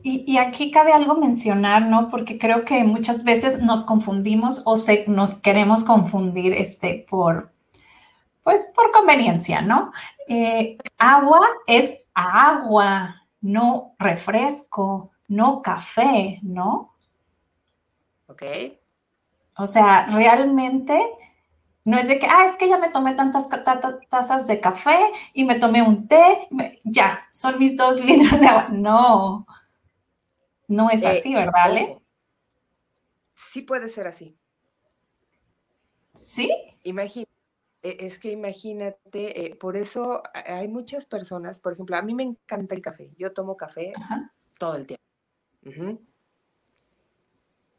[0.02, 2.10] Y, aquí cabe algo mencionar, ¿no?
[2.10, 7.52] Porque creo que muchas veces nos confundimos o se, nos queremos confundir este, por,
[8.44, 9.92] pues, por conveniencia, ¿no?
[10.28, 16.94] Eh, agua es agua, no refresco, no café, ¿no?
[18.28, 18.44] Ok.
[19.58, 21.02] O sea, realmente
[21.84, 25.44] no es de que, ah, es que ya me tomé tantas tazas de café y
[25.44, 26.48] me tomé un té,
[26.84, 28.68] ya, son mis dos litros de agua.
[28.70, 29.48] No,
[30.70, 32.00] no es eh, así, ¿verdad, Ale?
[33.34, 34.38] Sí puede ser así.
[36.16, 36.50] ¿Sí?
[36.84, 37.32] Imagínate,
[37.82, 42.76] es que imagínate, eh, por eso hay muchas personas, por ejemplo, a mí me encanta
[42.76, 43.94] el café, yo tomo café
[44.60, 45.04] todo el tiempo.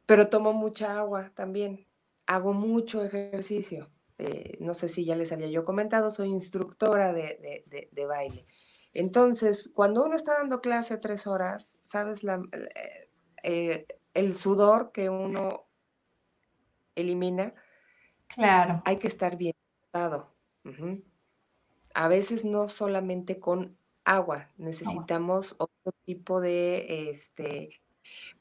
[0.06, 1.86] Pero tomo mucha agua también,
[2.26, 3.90] hago mucho ejercicio.
[4.18, 8.46] Eh, no sé si ya les había yo comentado, soy instructora de, de baile.
[8.92, 12.24] Entonces, cuando uno está dando clase tres horas, ¿sabes?
[12.24, 12.42] La,
[12.74, 13.08] eh,
[13.42, 15.66] eh, el sudor que uno
[16.94, 17.54] elimina.
[18.26, 18.82] Claro.
[18.84, 19.54] Hay que estar bien
[19.92, 20.32] dado.
[21.94, 27.80] A veces no solamente con agua, necesitamos otro tipo de este,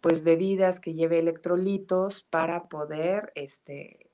[0.01, 4.11] pues bebidas que lleve electrolitos para poder este,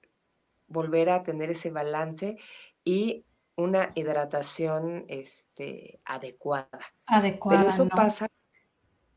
[0.67, 2.37] volver a tener ese balance
[2.83, 3.25] y
[3.57, 6.79] una hidratación este, adecuada.
[7.05, 7.59] Adecuada.
[7.59, 8.27] Pero eso pasa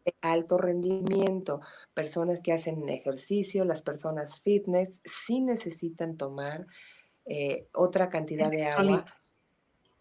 [0.05, 1.61] de alto rendimiento.
[1.95, 6.67] Personas que hacen ejercicio, las personas fitness, sí necesitan tomar
[7.27, 9.05] eh, otra cantidad de agua.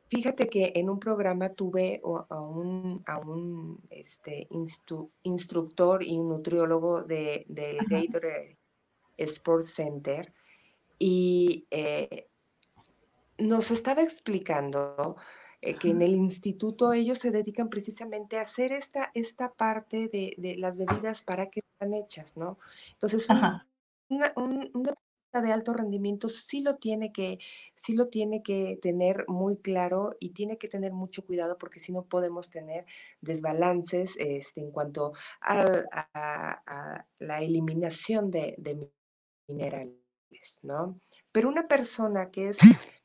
[0.10, 4.48] Fíjate que en un programa tuve a un, a un este,
[5.24, 8.58] instructor y nutriólogo de, del Gatorade
[9.18, 10.34] Sports Center
[10.98, 12.30] y eh,
[13.38, 15.18] nos estaba explicando
[15.62, 20.56] eh, que en el instituto ellos se dedican precisamente a hacer esta, esta parte de,
[20.58, 22.60] las bebidas para que están hechas, ¿no?
[22.94, 24.94] Entonces, una, una,
[25.42, 27.40] de alto rendimiento sí lo tiene que,
[27.76, 31.92] sí lo tiene que tener muy claro y tiene que tener mucho cuidado porque si
[31.92, 32.86] no podemos tener
[33.22, 38.90] desbalances este, en cuanto a, la eliminación de, de
[39.48, 39.98] minerales,
[40.62, 41.00] ¿no?
[41.32, 42.58] Pero una persona que es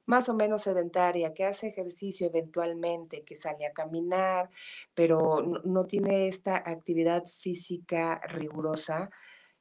[0.07, 4.51] más o menos sedentaria, que hace ejercicio eventualmente, que sale a caminar,
[4.95, 9.11] pero no, tiene esta actividad física rigurosa,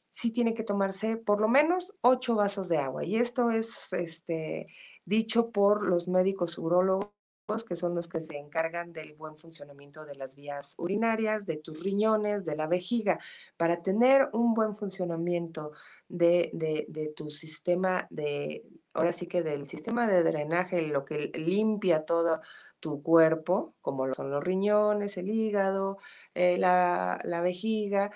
[0.09, 3.05] sí tiene que tomarse por lo menos ocho vasos de agua.
[3.05, 4.67] Y esto es este,
[5.05, 7.20] dicho por los médicos urólogos
[7.63, 11.83] que son los que se encargan del buen funcionamiento de las vías urinarias, de tus
[11.83, 13.19] riñones, de la vejiga.
[13.57, 15.71] Para tener un buen funcionamiento
[16.07, 16.49] de,
[16.87, 22.41] de tu sistema de, ahora sí que del sistema de drenaje, lo que limpia todo
[22.79, 25.97] tu cuerpo, como son los riñones, el hígado,
[26.33, 28.11] eh, la, vejiga,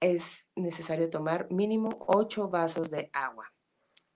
[0.00, 3.52] es necesario tomar mínimo 8 vasos de agua.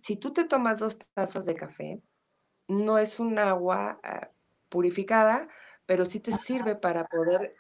[0.01, 2.03] Si tú te tomas dos tazas de café,
[2.69, 4.31] no es un agua ah,
[4.75, 5.47] purificada,
[5.87, 7.55] pero sí te sirve para poder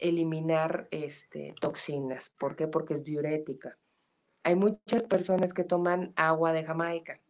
[0.00, 2.32] eliminar este, toxinas.
[2.36, 2.66] ¿Por qué?
[2.66, 3.78] Porque es diurética.
[4.42, 7.20] Hay muchas personas que toman agua de Jamaica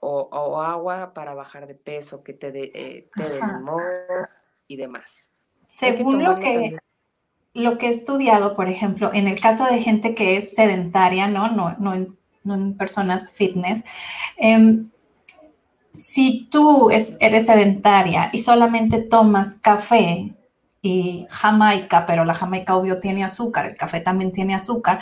[0.00, 3.08] o, agua para bajar de peso, que te dé eh,
[3.40, 3.84] limón
[4.66, 5.30] y demás.
[5.68, 6.76] Según lo que,
[7.54, 11.52] lo que he estudiado, por ejemplo, en el caso de gente que es sedentaria, no,
[11.52, 13.84] no, no, en, personas fitness,
[14.36, 14.90] em,
[15.96, 20.36] si tú eres sedentaria y solamente tomas café
[20.82, 25.00] y jamaica, pero la jamaica obvio tiene azúcar, el café también tiene azúcar,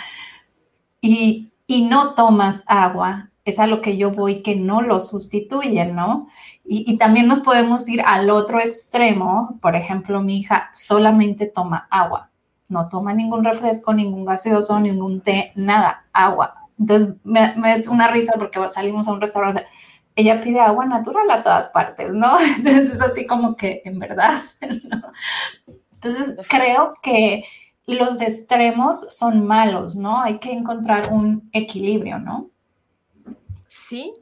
[1.01, 6.29] y no tomas agua, es a lo que yo voy que no lo sustituyen, ¿no?
[6.65, 9.59] Y, también nos podemos ir al otro extremo.
[9.61, 12.31] Por ejemplo, mi hija solamente toma agua,
[12.69, 16.55] no toma ningún refresco, ningún gaseoso, ningún té, nada, agua.
[16.79, 19.67] Entonces me, es una risa porque salimos a un restaurante,
[20.17, 22.39] ella pide agua natural a todas partes, ¿no?
[22.57, 24.43] Entonces es así como que en verdad,
[24.85, 25.13] ¿no?
[25.95, 27.45] Entonces creo que
[27.87, 30.21] los extremos son malos, ¿no?
[30.21, 32.51] Hay que encontrar un equilibrio, ¿no?
[33.67, 34.13] Sí,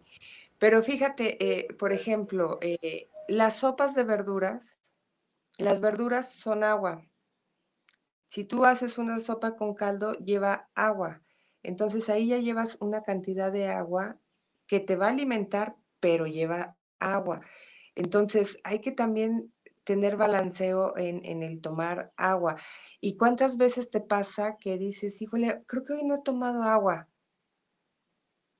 [0.58, 4.78] pero fíjate, eh, por ejemplo, eh, las sopas de verduras,
[5.58, 7.04] las verduras son agua.
[8.28, 11.20] Si tú haces una sopa con caldo, lleva agua.
[11.62, 14.18] Entonces ahí ya llevas una cantidad de agua
[14.66, 17.40] que te va a alimentar, pero lleva agua.
[17.94, 22.56] Entonces hay que también tener balanceo en, en, el tomar agua.
[23.00, 27.08] ¿Y cuántas veces te pasa que dices, híjole, creo que hoy no he tomado agua?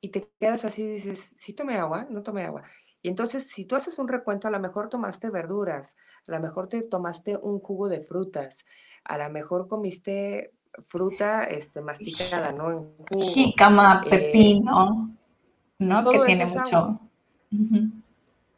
[0.05, 2.09] y te quedas así y dices, ¿sí tomé agua?
[2.11, 2.64] No tomé agua.
[3.03, 5.95] Y entonces, si tú haces un recuento, a lo mejor tomaste verduras,
[6.26, 8.64] a lo mejor te tomaste un jugo de frutas,
[9.05, 10.53] a lo mejor comiste
[10.84, 12.97] fruta este, masticada, ¿no?
[13.11, 15.16] En Jícama, eh, pepino,
[15.78, 16.11] ¿no?
[16.11, 17.01] Que tiene mucho.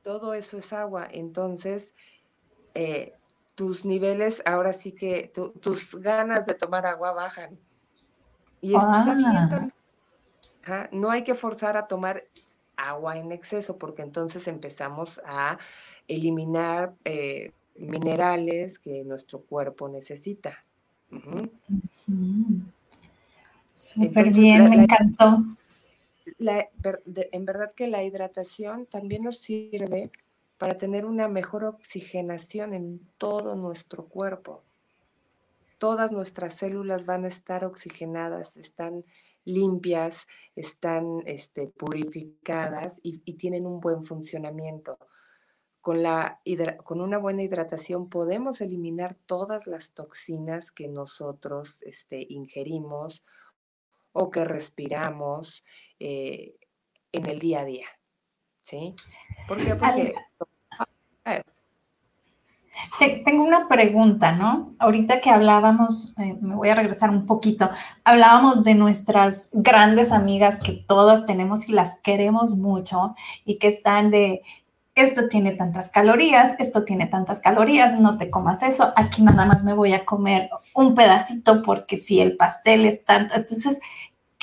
[0.02, 1.08] Todo eso es agua.
[1.10, 1.94] Entonces,
[2.74, 3.14] eh,
[3.54, 7.58] tus niveles, ahora sí que tus ganas de tomar agua bajan.
[8.60, 9.72] Y está bien
[10.66, 10.88] ah.
[10.90, 12.24] no hay que forzar a tomar
[12.76, 15.58] agua en exceso porque entonces empezamos a
[16.08, 20.64] eliminar eh, minerales que nuestro cuerpo necesita.
[23.74, 25.38] Súper bien, me encantó.
[26.38, 30.10] En verdad que la hidratación también nos sirve
[30.58, 34.62] para tener una mejor oxigenación en todo nuestro cuerpo.
[35.78, 39.04] Todas nuestras células van a estar oxigenadas, están
[39.44, 40.26] limpias,
[40.56, 44.98] están este, purificadas y, tienen un buen funcionamiento.
[45.80, 46.40] Con, la,
[46.82, 53.22] con una buena hidratación podemos eliminar todas las toxinas que nosotros este, ingerimos
[54.14, 55.64] o que respiramos
[55.98, 56.54] eh,
[57.12, 57.86] en el día a día.
[58.60, 58.94] ¿Sí?
[59.46, 59.74] ¿Por qué?
[59.74, 60.14] Porque
[63.24, 64.72] tengo una pregunta, ¿no?
[64.78, 67.70] Ahorita que hablábamos, eh, me voy a regresar un poquito,
[68.04, 74.10] hablábamos de nuestras grandes amigas que todos tenemos y las queremos mucho y que están
[74.10, 74.42] de,
[74.94, 79.64] esto tiene tantas calorías, esto tiene tantas calorías, no te comas eso, aquí nada más
[79.64, 83.80] me voy a comer un pedacito porque si el pastel es tanto, entonces,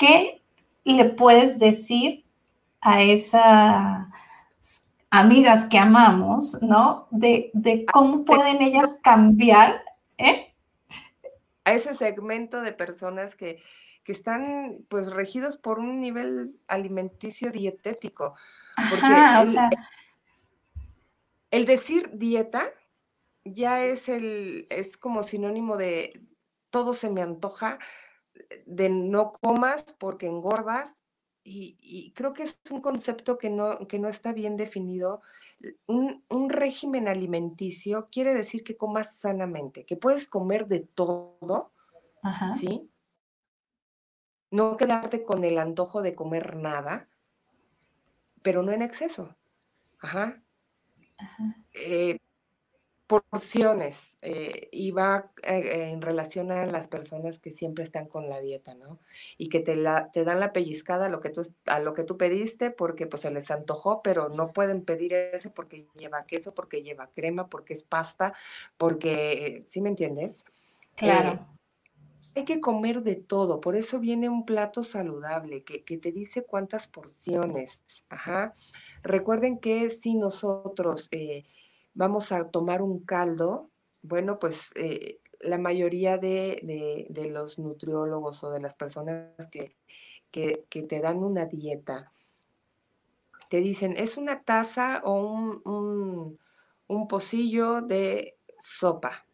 [0.02, 0.42] ¿qué
[0.84, 2.26] le puedes decir
[2.82, 4.10] a esa
[5.12, 7.08] amigas que amamos, ¿no?
[7.12, 7.52] De,
[7.94, 9.84] cómo pueden ellas cambiar,
[10.18, 10.56] ¿eh?
[11.66, 13.62] A ese segmento de personas que,
[14.08, 18.36] están pues regidos por un nivel alimenticio dietético.
[18.90, 19.70] Porque el, o sea...
[21.50, 22.74] el decir dieta
[23.46, 26.22] ya es el, es como sinónimo de
[26.72, 27.80] todo se me antoja,
[28.66, 31.02] de no comas porque engordas,
[31.44, 35.22] y, creo que es un concepto que no, que no está bien definido.
[35.88, 41.72] Un, régimen alimenticio quiere decir que comas sanamente, que puedes comer de todo,
[42.60, 42.90] ¿sí?
[44.52, 47.10] No quedarte con el antojo de comer nada,
[48.42, 49.36] pero no en exceso.
[50.00, 50.44] Ajá.
[51.18, 51.56] Ajá.
[51.74, 52.20] Eh,
[53.12, 58.40] porciones eh, y va eh, en relación a las personas que siempre están con la
[58.40, 59.00] dieta, ¿no?
[59.38, 62.06] Y que te, la, te dan la pellizcada a lo, que tú, a lo que
[62.06, 66.54] tú pediste porque pues se les antojó, pero no pueden pedir eso porque lleva queso,
[66.54, 68.34] porque lleva crema, porque es pasta,
[68.78, 70.46] porque, ¿sí me entiendes?
[70.96, 71.46] Claro.
[72.36, 76.46] hay que comer de todo, por eso viene un plato saludable que, que te dice
[76.46, 77.82] cuántas porciones.
[78.08, 78.56] Ajá.
[79.04, 81.44] Recuerden que si nosotros eh,
[81.94, 83.70] vamos a tomar un caldo,
[84.02, 89.76] bueno, pues eh, la mayoría de, los nutriólogos o de las personas que,
[90.32, 92.12] te dan una dieta,
[93.50, 95.22] te dicen, es una taza o
[96.88, 99.26] un, pocillo de sopa.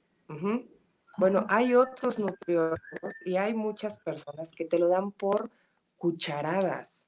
[1.17, 2.79] Bueno, hay otros nutriólogos
[3.25, 5.51] y hay muchas personas que te lo dan por
[5.97, 7.07] cucharadas.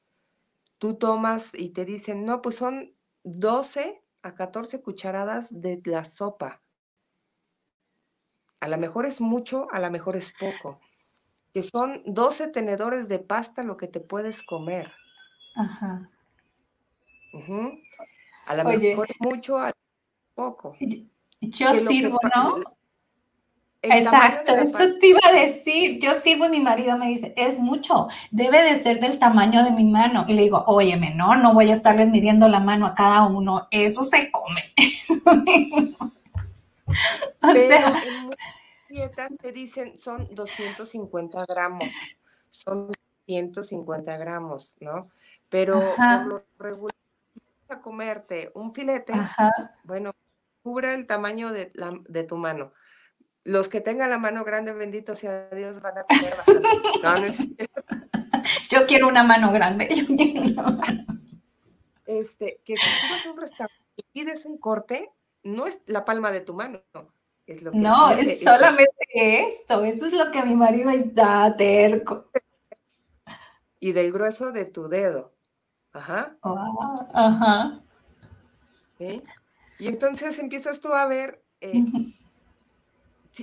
[0.78, 2.93] Tú tomas y te dicen, no, pues son
[3.24, 6.61] 12 a 14 cucharadas de la sopa.
[8.59, 10.80] A lo mejor es mucho, a lo mejor es poco.
[11.53, 14.93] Que son 12 tenedores de pasta lo que te puedes comer.
[15.55, 16.09] Ajá.
[18.45, 19.74] A lo mejor es mucho, a lo
[20.36, 20.76] poco.
[21.41, 22.78] Yo sirvo, ¿no?
[23.82, 25.99] Exacto, eso te iba a decir.
[25.99, 29.71] Yo sirvo y mi marido me dice, es mucho, debe de ser del tamaño de
[29.71, 30.25] mi mano.
[30.27, 33.67] Y le digo, óyeme, no, no voy a estarles midiendo la mano a cada uno,
[33.71, 34.73] eso se come.
[37.41, 38.30] o sea, en
[38.89, 41.93] dietas te dicen son 250 gramos,
[42.49, 42.91] son
[43.27, 45.09] 150 gramos, ¿no?
[45.47, 46.95] Pero por lo regular,
[47.69, 49.13] a comerte un filete,
[49.84, 50.13] bueno,
[50.63, 52.73] cubre el tamaño de, la, de tu mano
[53.43, 57.69] los que tengan la mano grande, bendito sea Dios, van a tener bastante.
[58.69, 59.87] Yo quiero una mano grande.
[62.05, 65.11] Este, que si tú vas a un restaurante y pides un corte,
[65.43, 66.81] no es la palma de tu mano,
[67.45, 69.83] es lo que No, es solamente esto.
[69.83, 72.29] Eso es lo que mi marido está terco.
[73.79, 75.33] Y del grueso de tu dedo.
[75.93, 76.37] Ajá.
[77.13, 77.81] ajá.
[78.99, 81.83] Y entonces empiezas tú a ver eh,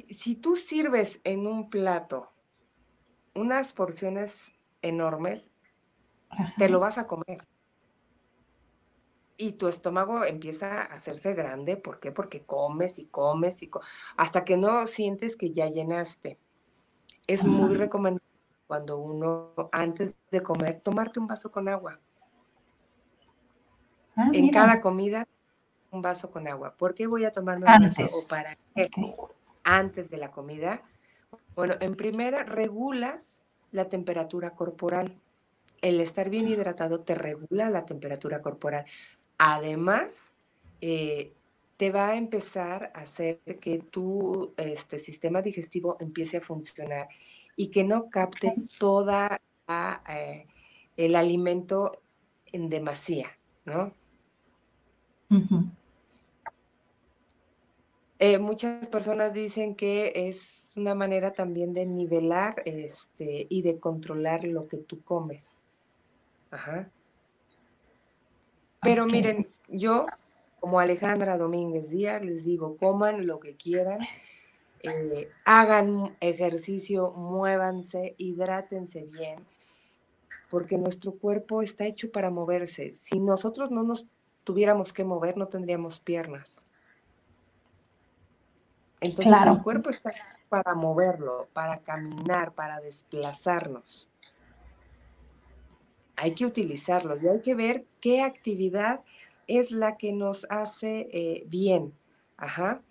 [0.03, 2.33] si, tú sirves en un plato
[3.35, 5.51] unas porciones enormes,
[6.57, 7.47] te lo vas a comer.
[9.37, 11.77] Y tu estómago empieza a hacerse grande.
[11.77, 12.11] ¿Por qué?
[12.13, 13.71] Porque comes y comes y
[14.17, 16.39] hasta que no sientes que ya llenaste.
[17.27, 18.25] Es muy recomendable
[18.67, 22.01] cuando uno, antes de comer, tomarte un vaso con agua.
[24.17, 25.29] Ah, en cada comida,
[25.91, 26.75] un vaso con agua.
[26.77, 28.91] ¿Por qué voy a tomarme un vaso o para qué?
[29.67, 30.83] Antes de la comida?
[31.55, 35.19] Bueno, en primera, regulas la temperatura corporal.
[35.83, 38.87] El estar bien hidratado te regula la temperatura corporal.
[39.37, 40.33] Además,
[40.81, 41.33] eh,
[41.77, 47.09] te va a empezar a hacer que tu este, sistema digestivo empiece a funcionar
[47.57, 49.41] y que no capte toda
[50.09, 50.47] eh,
[50.97, 51.93] el alimento
[52.53, 53.29] en demasía,
[53.65, 53.93] ¿no?
[58.19, 64.45] Eh, muchas personas dicen que es una manera también de nivelar este, y de controlar
[64.45, 65.61] lo que tú comes.
[66.51, 66.91] Ajá.
[68.81, 70.07] Pero miren, yo
[70.61, 74.01] como Alejandra Domínguez Díaz les digo, coman lo que quieran,
[74.83, 79.47] eh, hagan ejercicio, muévanse, hidrátense bien,
[80.51, 82.95] porque nuestro cuerpo está hecho para moverse.
[82.95, 84.07] Si nosotros no nos
[84.45, 86.66] tuviéramos que mover, no tendríamos piernas.
[89.01, 90.11] Entonces el cuerpo está
[90.49, 94.09] para moverlo, para caminar, para desplazarnos.
[96.17, 99.03] Hay que utilizarlos y hay que ver qué actividad
[99.47, 101.93] es la que nos hace eh, bien.
[102.37, 102.83] Ajá.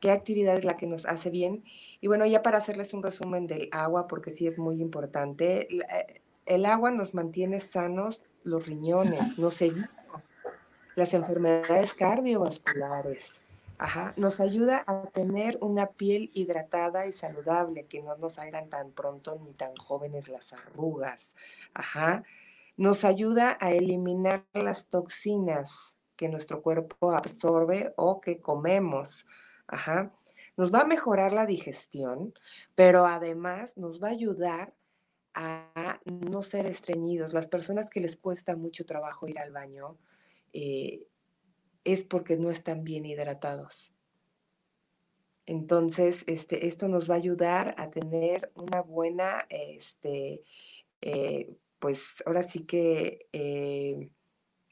[0.00, 1.64] ¿Qué actividad es la que nos hace bien?
[2.00, 6.22] Y bueno, ya para hacerles un resumen del agua, porque sí es muy importante, eh,
[6.46, 9.90] el agua nos mantiene sanos los riñones, nos evita
[10.94, 13.40] las enfermedades cardiovasculares,
[13.78, 18.90] Ajá, nos ayuda a tener una piel hidratada y saludable, que no nos hagan tan
[18.90, 21.36] pronto ni tan jóvenes las arrugas.
[21.74, 22.24] Ajá,
[22.76, 29.26] nos ayuda a eliminar las toxinas que nuestro cuerpo absorbe o que comemos.
[29.68, 30.12] Ajá,
[30.56, 32.34] nos va a mejorar la digestión,
[32.74, 34.74] pero además nos va a ayudar
[35.34, 37.32] a no ser estreñidos.
[37.32, 39.96] Las personas que les cuesta mucho trabajo ir al baño,
[40.52, 41.06] eh,
[41.92, 43.94] es porque no están bien hidratados.
[45.46, 50.42] Entonces, este, esto nos va a ayudar a tener una buena, este,
[51.00, 54.10] eh, pues ahora sí que eh,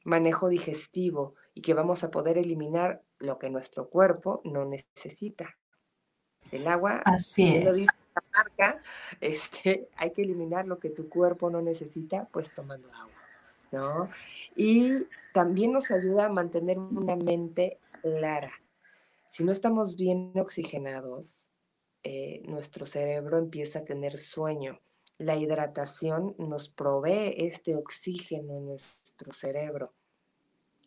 [0.03, 5.57] manejo digestivo y que vamos a poder eliminar lo que nuestro cuerpo no necesita.
[6.51, 8.79] El agua, Así lo dice la marca,
[9.19, 13.16] este, hay que eliminar lo que tu cuerpo no necesita, pues tomando agua.
[13.71, 14.07] ¿No?
[14.55, 18.51] Y también nos ayuda a mantener una mente clara.
[19.27, 21.47] Si no estamos bien oxigenados,
[22.03, 24.79] eh, nuestro cerebro empieza a tener sueño.
[25.17, 29.93] La hidratación nos provee este oxígeno en nuestro cerebro.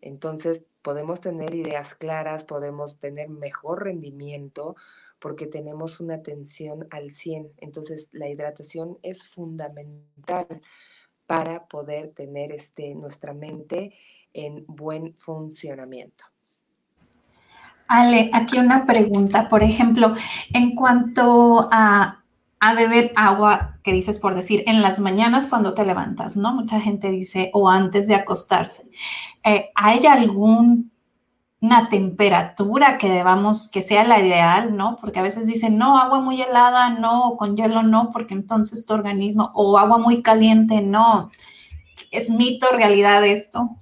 [0.01, 4.77] Entonces podemos tener ideas claras, podemos tener mejor rendimiento
[5.19, 7.53] porque tenemos una atención al 100.
[7.59, 10.47] Entonces la hidratación es fundamental
[11.31, 13.93] para poder tener este, nuestra mente
[14.35, 16.25] en buen funcionamiento.
[17.87, 20.13] Ale, aquí una pregunta, por ejemplo,
[20.53, 22.25] en cuanto a,
[22.75, 26.53] beber agua, que dices por decir, en las mañanas cuando te levantas, ¿no?
[26.53, 28.91] Mucha gente dice, o antes de acostarse.
[29.45, 30.90] Eh, ¿Hay algún
[31.63, 34.97] una temperatura que debamos, que sea la ideal, ¿no?
[35.01, 38.95] Porque a veces dicen, no, agua muy helada, no, con hielo, no, porque entonces tu
[38.95, 41.31] organismo, o agua muy caliente, no.
[42.11, 43.77] ¿Es mito, realidad esto?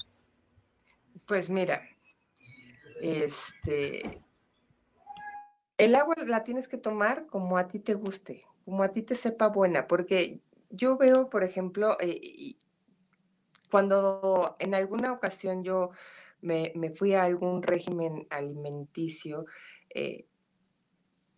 [1.27, 1.83] Pues mira,
[3.01, 4.23] este,
[5.77, 9.15] El agua la tienes que tomar como a ti te guste, como a ti te
[9.15, 12.57] sepa buena, porque yo veo, por ejemplo, eh,
[13.71, 15.91] cuando en alguna ocasión yo
[16.41, 19.47] me, fui a algún régimen alimenticio,
[19.91, 20.27] eh,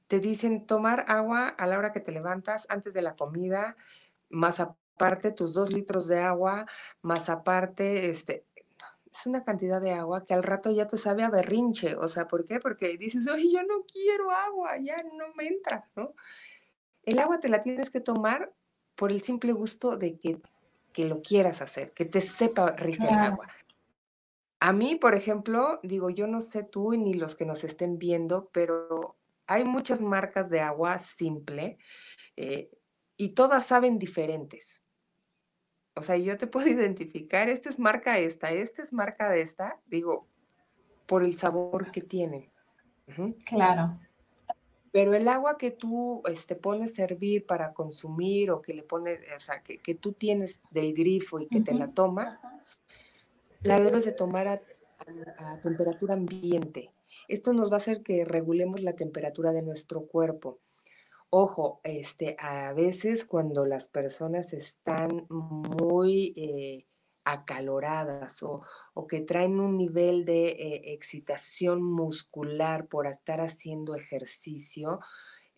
[0.06, 3.76] te dicen tomar agua a la hora que te levantas, antes de la comida,
[4.28, 6.66] más aparte tus dos litros de agua,
[7.00, 8.44] más aparte, este,
[9.12, 11.96] es una cantidad de agua que al rato ya te sabe a berrinche.
[11.96, 12.60] O sea, ¿por qué?
[12.60, 16.14] Porque dices, oye, yo no quiero agua, ya no me entra, ¿no?
[17.02, 18.52] El agua te la tienes que tomar
[18.94, 20.40] por el simple gusto de que,
[20.92, 23.48] que lo quieras hacer, que te sepa rica el agua.
[24.60, 28.50] A mí, por ejemplo, digo, yo no sé tú ni los que nos estén viendo,
[28.52, 31.78] pero hay muchas marcas de agua simple
[32.36, 32.70] eh,
[33.16, 34.82] y todas saben diferentes.
[35.94, 39.80] O sea, yo te puedo identificar, esta es marca esta, esta es marca de esta,
[39.86, 40.28] digo,
[41.06, 42.52] por el sabor que tienen.
[43.44, 43.98] Claro.
[44.92, 49.20] Pero el agua que tú este, pones a servir para consumir o que le pones,
[49.36, 52.38] o sea, que, tú tienes del grifo y que te la tomas,
[53.62, 54.60] la debes de tomar a,
[55.62, 56.92] temperatura ambiente.
[57.28, 60.60] Esto nos va a hacer que regulemos la temperatura de nuestro cuerpo.
[61.30, 66.86] Ojo, este, a veces cuando las personas están muy eh,
[67.24, 68.62] acaloradas o,
[69.08, 75.00] que traen un nivel de eh, excitación muscular por estar haciendo ejercicio,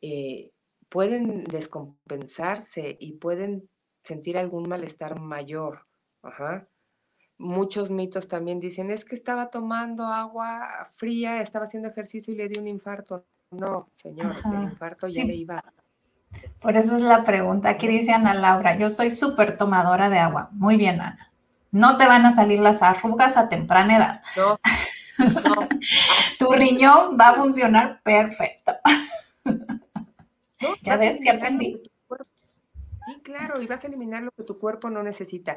[0.01, 0.53] eh,
[0.89, 3.69] pueden descompensarse y pueden
[4.03, 5.87] sentir algún malestar mayor.
[7.43, 12.49] Muchos mitos también dicen, es que estaba tomando agua fría, estaba haciendo ejercicio y le
[12.49, 13.25] dio un infarto.
[13.51, 15.61] No, señor, el infarto ya le iba.
[16.61, 17.71] Por eso es la pregunta.
[17.71, 20.51] Aquí dice Ana Laura, yo soy súper tomadora de agua.
[20.53, 21.33] Muy bien, Ana.
[21.73, 24.23] No te van a salir las arrugas a temprana edad.
[24.37, 24.61] No.
[26.39, 28.73] tu riñón va a funcionar perfecto.
[30.83, 31.83] ya ves, sí aprendí.
[33.07, 35.57] Sí, claro, y vas a eliminar lo que tu cuerpo no necesita.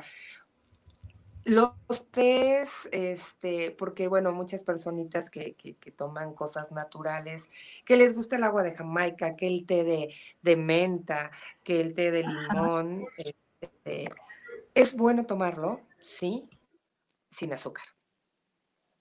[1.45, 1.75] Los
[2.09, 7.47] tés, este, porque bueno, muchas personitas que, que, toman cosas naturales,
[7.85, 11.29] que les gusta el agua de Jamaica, que el té de, de menta,
[11.63, 14.09] que el té de limón, este,
[14.73, 16.49] es bueno tomarlo, sí,
[17.29, 17.85] sin azúcar.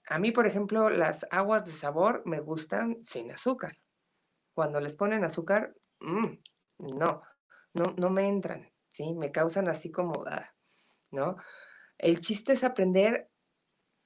[0.07, 3.79] A mí, por ejemplo, las aguas de sabor me gustan sin azúcar.
[4.53, 6.27] Cuando les ponen azúcar, mm,
[6.95, 7.23] no,
[7.73, 9.15] no, no me entran, ¿sí?
[9.15, 10.53] Me causan así como, ah,
[11.09, 11.37] ¿no?
[11.97, 13.29] El chiste es aprender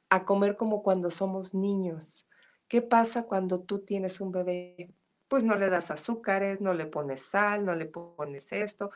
[0.09, 2.27] a comer como cuando somos niños.
[2.67, 4.93] ¿Qué pasa cuando tú tienes un bebé?
[5.27, 8.91] Pues no le das azúcares, no le pones sal, no le pones esto,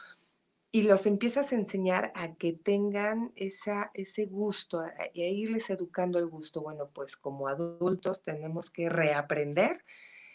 [0.72, 4.84] y los empiezas a enseñar a que tengan esa, ese gusto
[5.14, 6.62] y a irles educando el gusto.
[6.62, 9.86] Bueno, pues como adultos tenemos que reaprender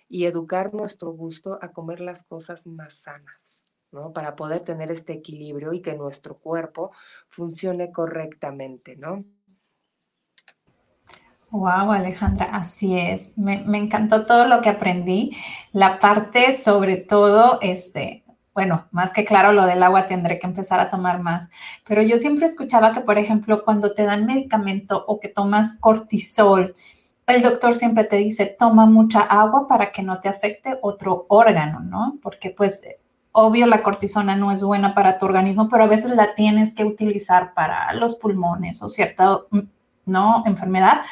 [0.07, 3.65] y educar nuestro gusto a comer las cosas más sanas.
[3.93, 4.13] ¿No?
[4.13, 6.93] Para poder tener este equilibrio y que nuestro cuerpo
[7.29, 9.25] funcione correctamente, ¿no?
[11.51, 13.39] Wow, Alejandra, así es.
[13.39, 15.35] Me, encantó todo lo que aprendí.
[15.73, 18.23] La parte, sobre todo, este,
[18.53, 21.49] bueno, más que claro, lo del agua tendré que empezar a tomar más.
[21.87, 26.75] Pero yo siempre escuchaba que, por ejemplo, cuando te dan medicamento o que tomas cortisol,
[27.27, 31.81] el doctor siempre te dice, toma mucha agua para que no te afecte otro órgano,
[31.81, 32.19] ¿no?
[32.23, 32.83] Porque pues
[33.33, 36.85] Obvio, la cortisona no es buena para tu organismo, pero a veces la tienes que
[36.85, 39.61] utilizar para los pulmones o cierta mm,
[40.07, 40.43] ¿no?
[40.47, 41.03] enfermedad.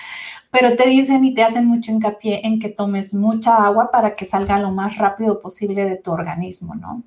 [0.50, 4.24] Pero te dicen y te hacen mucho hincapié en que tomes mucha agua para que
[4.24, 7.02] salga lo más rápido posible de tu organismo, ¿no?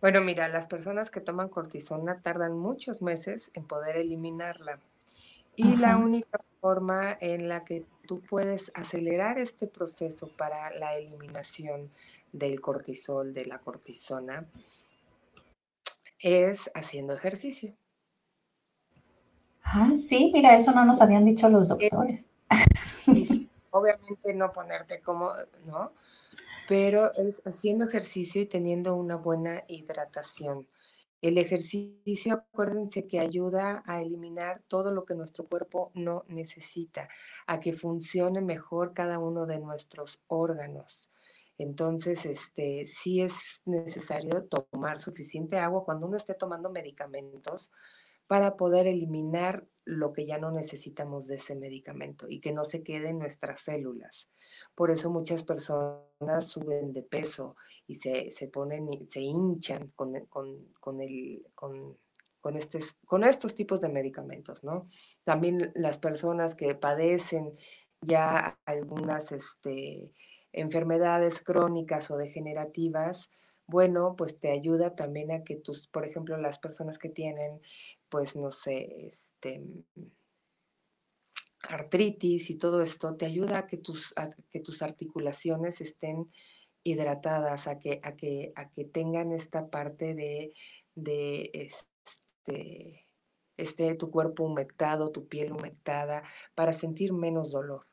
[0.00, 4.78] Bueno, mira, las personas que toman cortisona tardan muchos meses en poder eliminarla.
[5.56, 11.92] Y la única forma en la que tú puedes acelerar este proceso para la eliminación
[12.32, 14.48] del cortisol, de la cortisona,
[16.18, 17.76] es haciendo ejercicio.
[19.62, 22.30] Ah, sí, mira, eso no nos habían dicho los doctores.
[23.70, 25.32] obviamente no ponerte como,
[25.66, 25.92] ¿no?
[26.66, 30.66] Pero es haciendo ejercicio y teniendo una buena hidratación.
[31.20, 37.08] El ejercicio, acuérdense que ayuda a eliminar todo lo que nuestro cuerpo no necesita,
[37.46, 41.10] a que funcione mejor cada uno de nuestros órganos.
[41.58, 47.68] Entonces, este, sí es necesario tomar suficiente agua cuando uno esté tomando medicamentos
[48.28, 52.82] para poder eliminar lo que ya no necesitamos de ese medicamento y que no se
[52.82, 54.28] quede en nuestras células.
[54.74, 57.56] Por eso muchas personas suben de peso
[57.86, 61.96] y se, se ponen, se hinchan con, con, con, el, con,
[62.40, 62.54] con,
[63.06, 64.88] con estos tipos de medicamentos, ¿no?
[65.24, 67.56] También las personas que padecen
[68.02, 70.12] ya algunas, este,
[70.52, 73.30] enfermedades crónicas o degenerativas,
[73.66, 77.60] bueno, pues te ayuda también a que tus, por ejemplo, las personas que tienen,
[78.08, 79.62] pues no sé, este,
[81.62, 84.14] artritis y todo esto, te ayuda a que tus,
[84.50, 86.30] que tus articulaciones estén
[86.82, 90.54] hidratadas, a que, a que, a que tengan esta parte de,
[90.94, 93.06] de este,
[93.56, 96.22] este, tu cuerpo humectado, tu piel humectada,
[96.54, 97.86] para sentir menos dolor.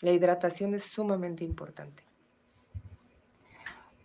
[0.00, 2.09] La hidratación es sumamente importante.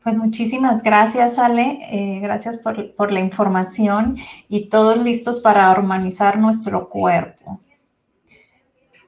[0.06, 1.80] Pues muchísimas gracias, Ale.
[1.92, 4.16] Eh, gracias por, por, la información
[4.48, 7.60] y todos listos para armonizar nuestro cuerpo.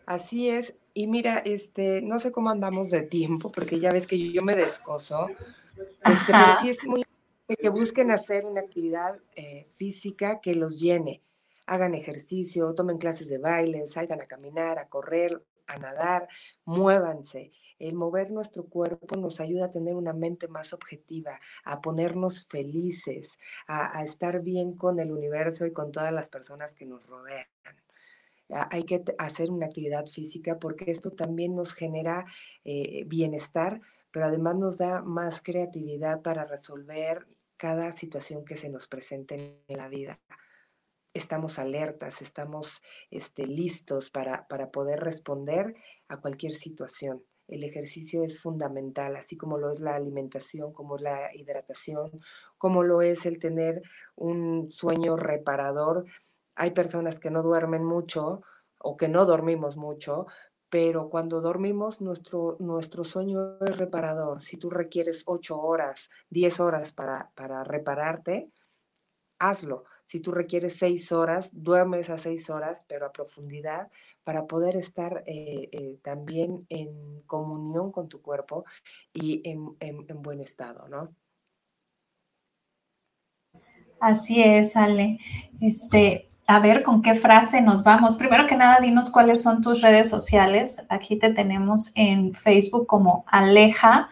[0.07, 0.73] Así es.
[0.95, 4.55] Y mira, este, no sé cómo andamos de tiempo, porque ya ves que yo me
[4.55, 5.27] descoso.
[6.03, 10.79] Este, pero sí es muy importante que busquen hacer una actividad eh, física que los
[10.79, 11.21] llene.
[11.67, 16.27] Hagan ejercicio, tomen clases de baile, salgan a caminar, a correr, a nadar,
[16.65, 17.51] muévanse.
[17.79, 23.37] El mover nuestro cuerpo nos ayuda a tener una mente más objetiva, a ponernos felices,
[23.67, 27.47] a, estar bien con el universo y con todas las personas que nos rodean
[28.49, 32.25] hay que hacer una actividad física porque esto también nos genera
[32.63, 38.87] eh, bienestar, pero además nos da más creatividad para resolver cada situación que se nos
[38.87, 40.19] presente en la vida.
[41.13, 45.75] Estamos alertas, estamos este, listos para, para poder responder
[46.07, 47.23] a cualquier situación.
[47.47, 52.11] El ejercicio es fundamental, así como lo es la alimentación, como la hidratación,
[52.57, 53.81] como lo es el tener
[54.15, 56.05] un sueño reparador
[56.57, 58.41] hay personas que no duermen mucho
[58.79, 60.25] o que no dormimos mucho,
[60.69, 64.41] pero cuando dormimos nuestro, nuestro sueño es reparador.
[64.41, 68.51] Si tú requieres ocho horas, diez horas para, para repararte,
[69.39, 69.85] hazlo.
[70.07, 73.89] Si tú requieres seis horas, duerme esas seis horas, pero a profundidad,
[74.23, 78.65] para poder estar eh, eh, también en comunión con tu cuerpo
[79.13, 81.13] y en, en buen estado, ¿no?
[83.99, 85.19] Así es, Ale.
[85.59, 88.15] Este, a ver con qué frase nos vamos.
[88.15, 90.85] Primero que nada, dinos cuáles son tus redes sociales.
[90.89, 94.09] Aquí te tenemos en Facebook como Aleja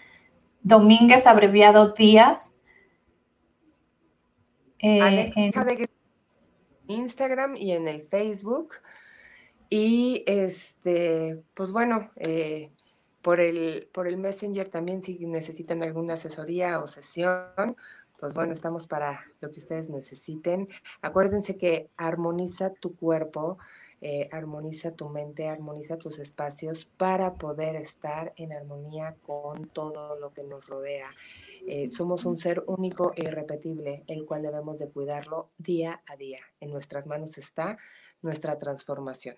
[0.62, 2.55] Domínguez, abreviado Díaz.
[4.80, 5.54] Eh, en
[6.88, 8.76] Instagram y en el Facebook.
[9.70, 12.72] Y este, pues bueno, eh,
[13.22, 17.76] por, el, por el Messenger también si necesitan alguna asesoría o sesión,
[18.20, 20.68] pues bueno, estamos para lo que ustedes necesiten.
[21.02, 23.58] Acuérdense que armoniza tu cuerpo,
[24.08, 30.32] eh, armoniza tu mente, armoniza tus espacios para poder estar en armonía con todo lo
[30.32, 31.10] que nos rodea.
[31.68, 36.42] Eh, somos un ser único e irrepetible, el cual debemos de cuidarlo día a día.
[36.60, 37.80] En nuestras manos está
[38.22, 39.38] nuestra transformación.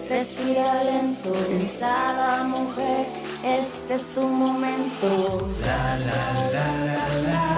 [0.09, 3.05] respira lento, pensada mujer,
[3.43, 5.49] este es tu momento.
[5.65, 7.53] La, la, la,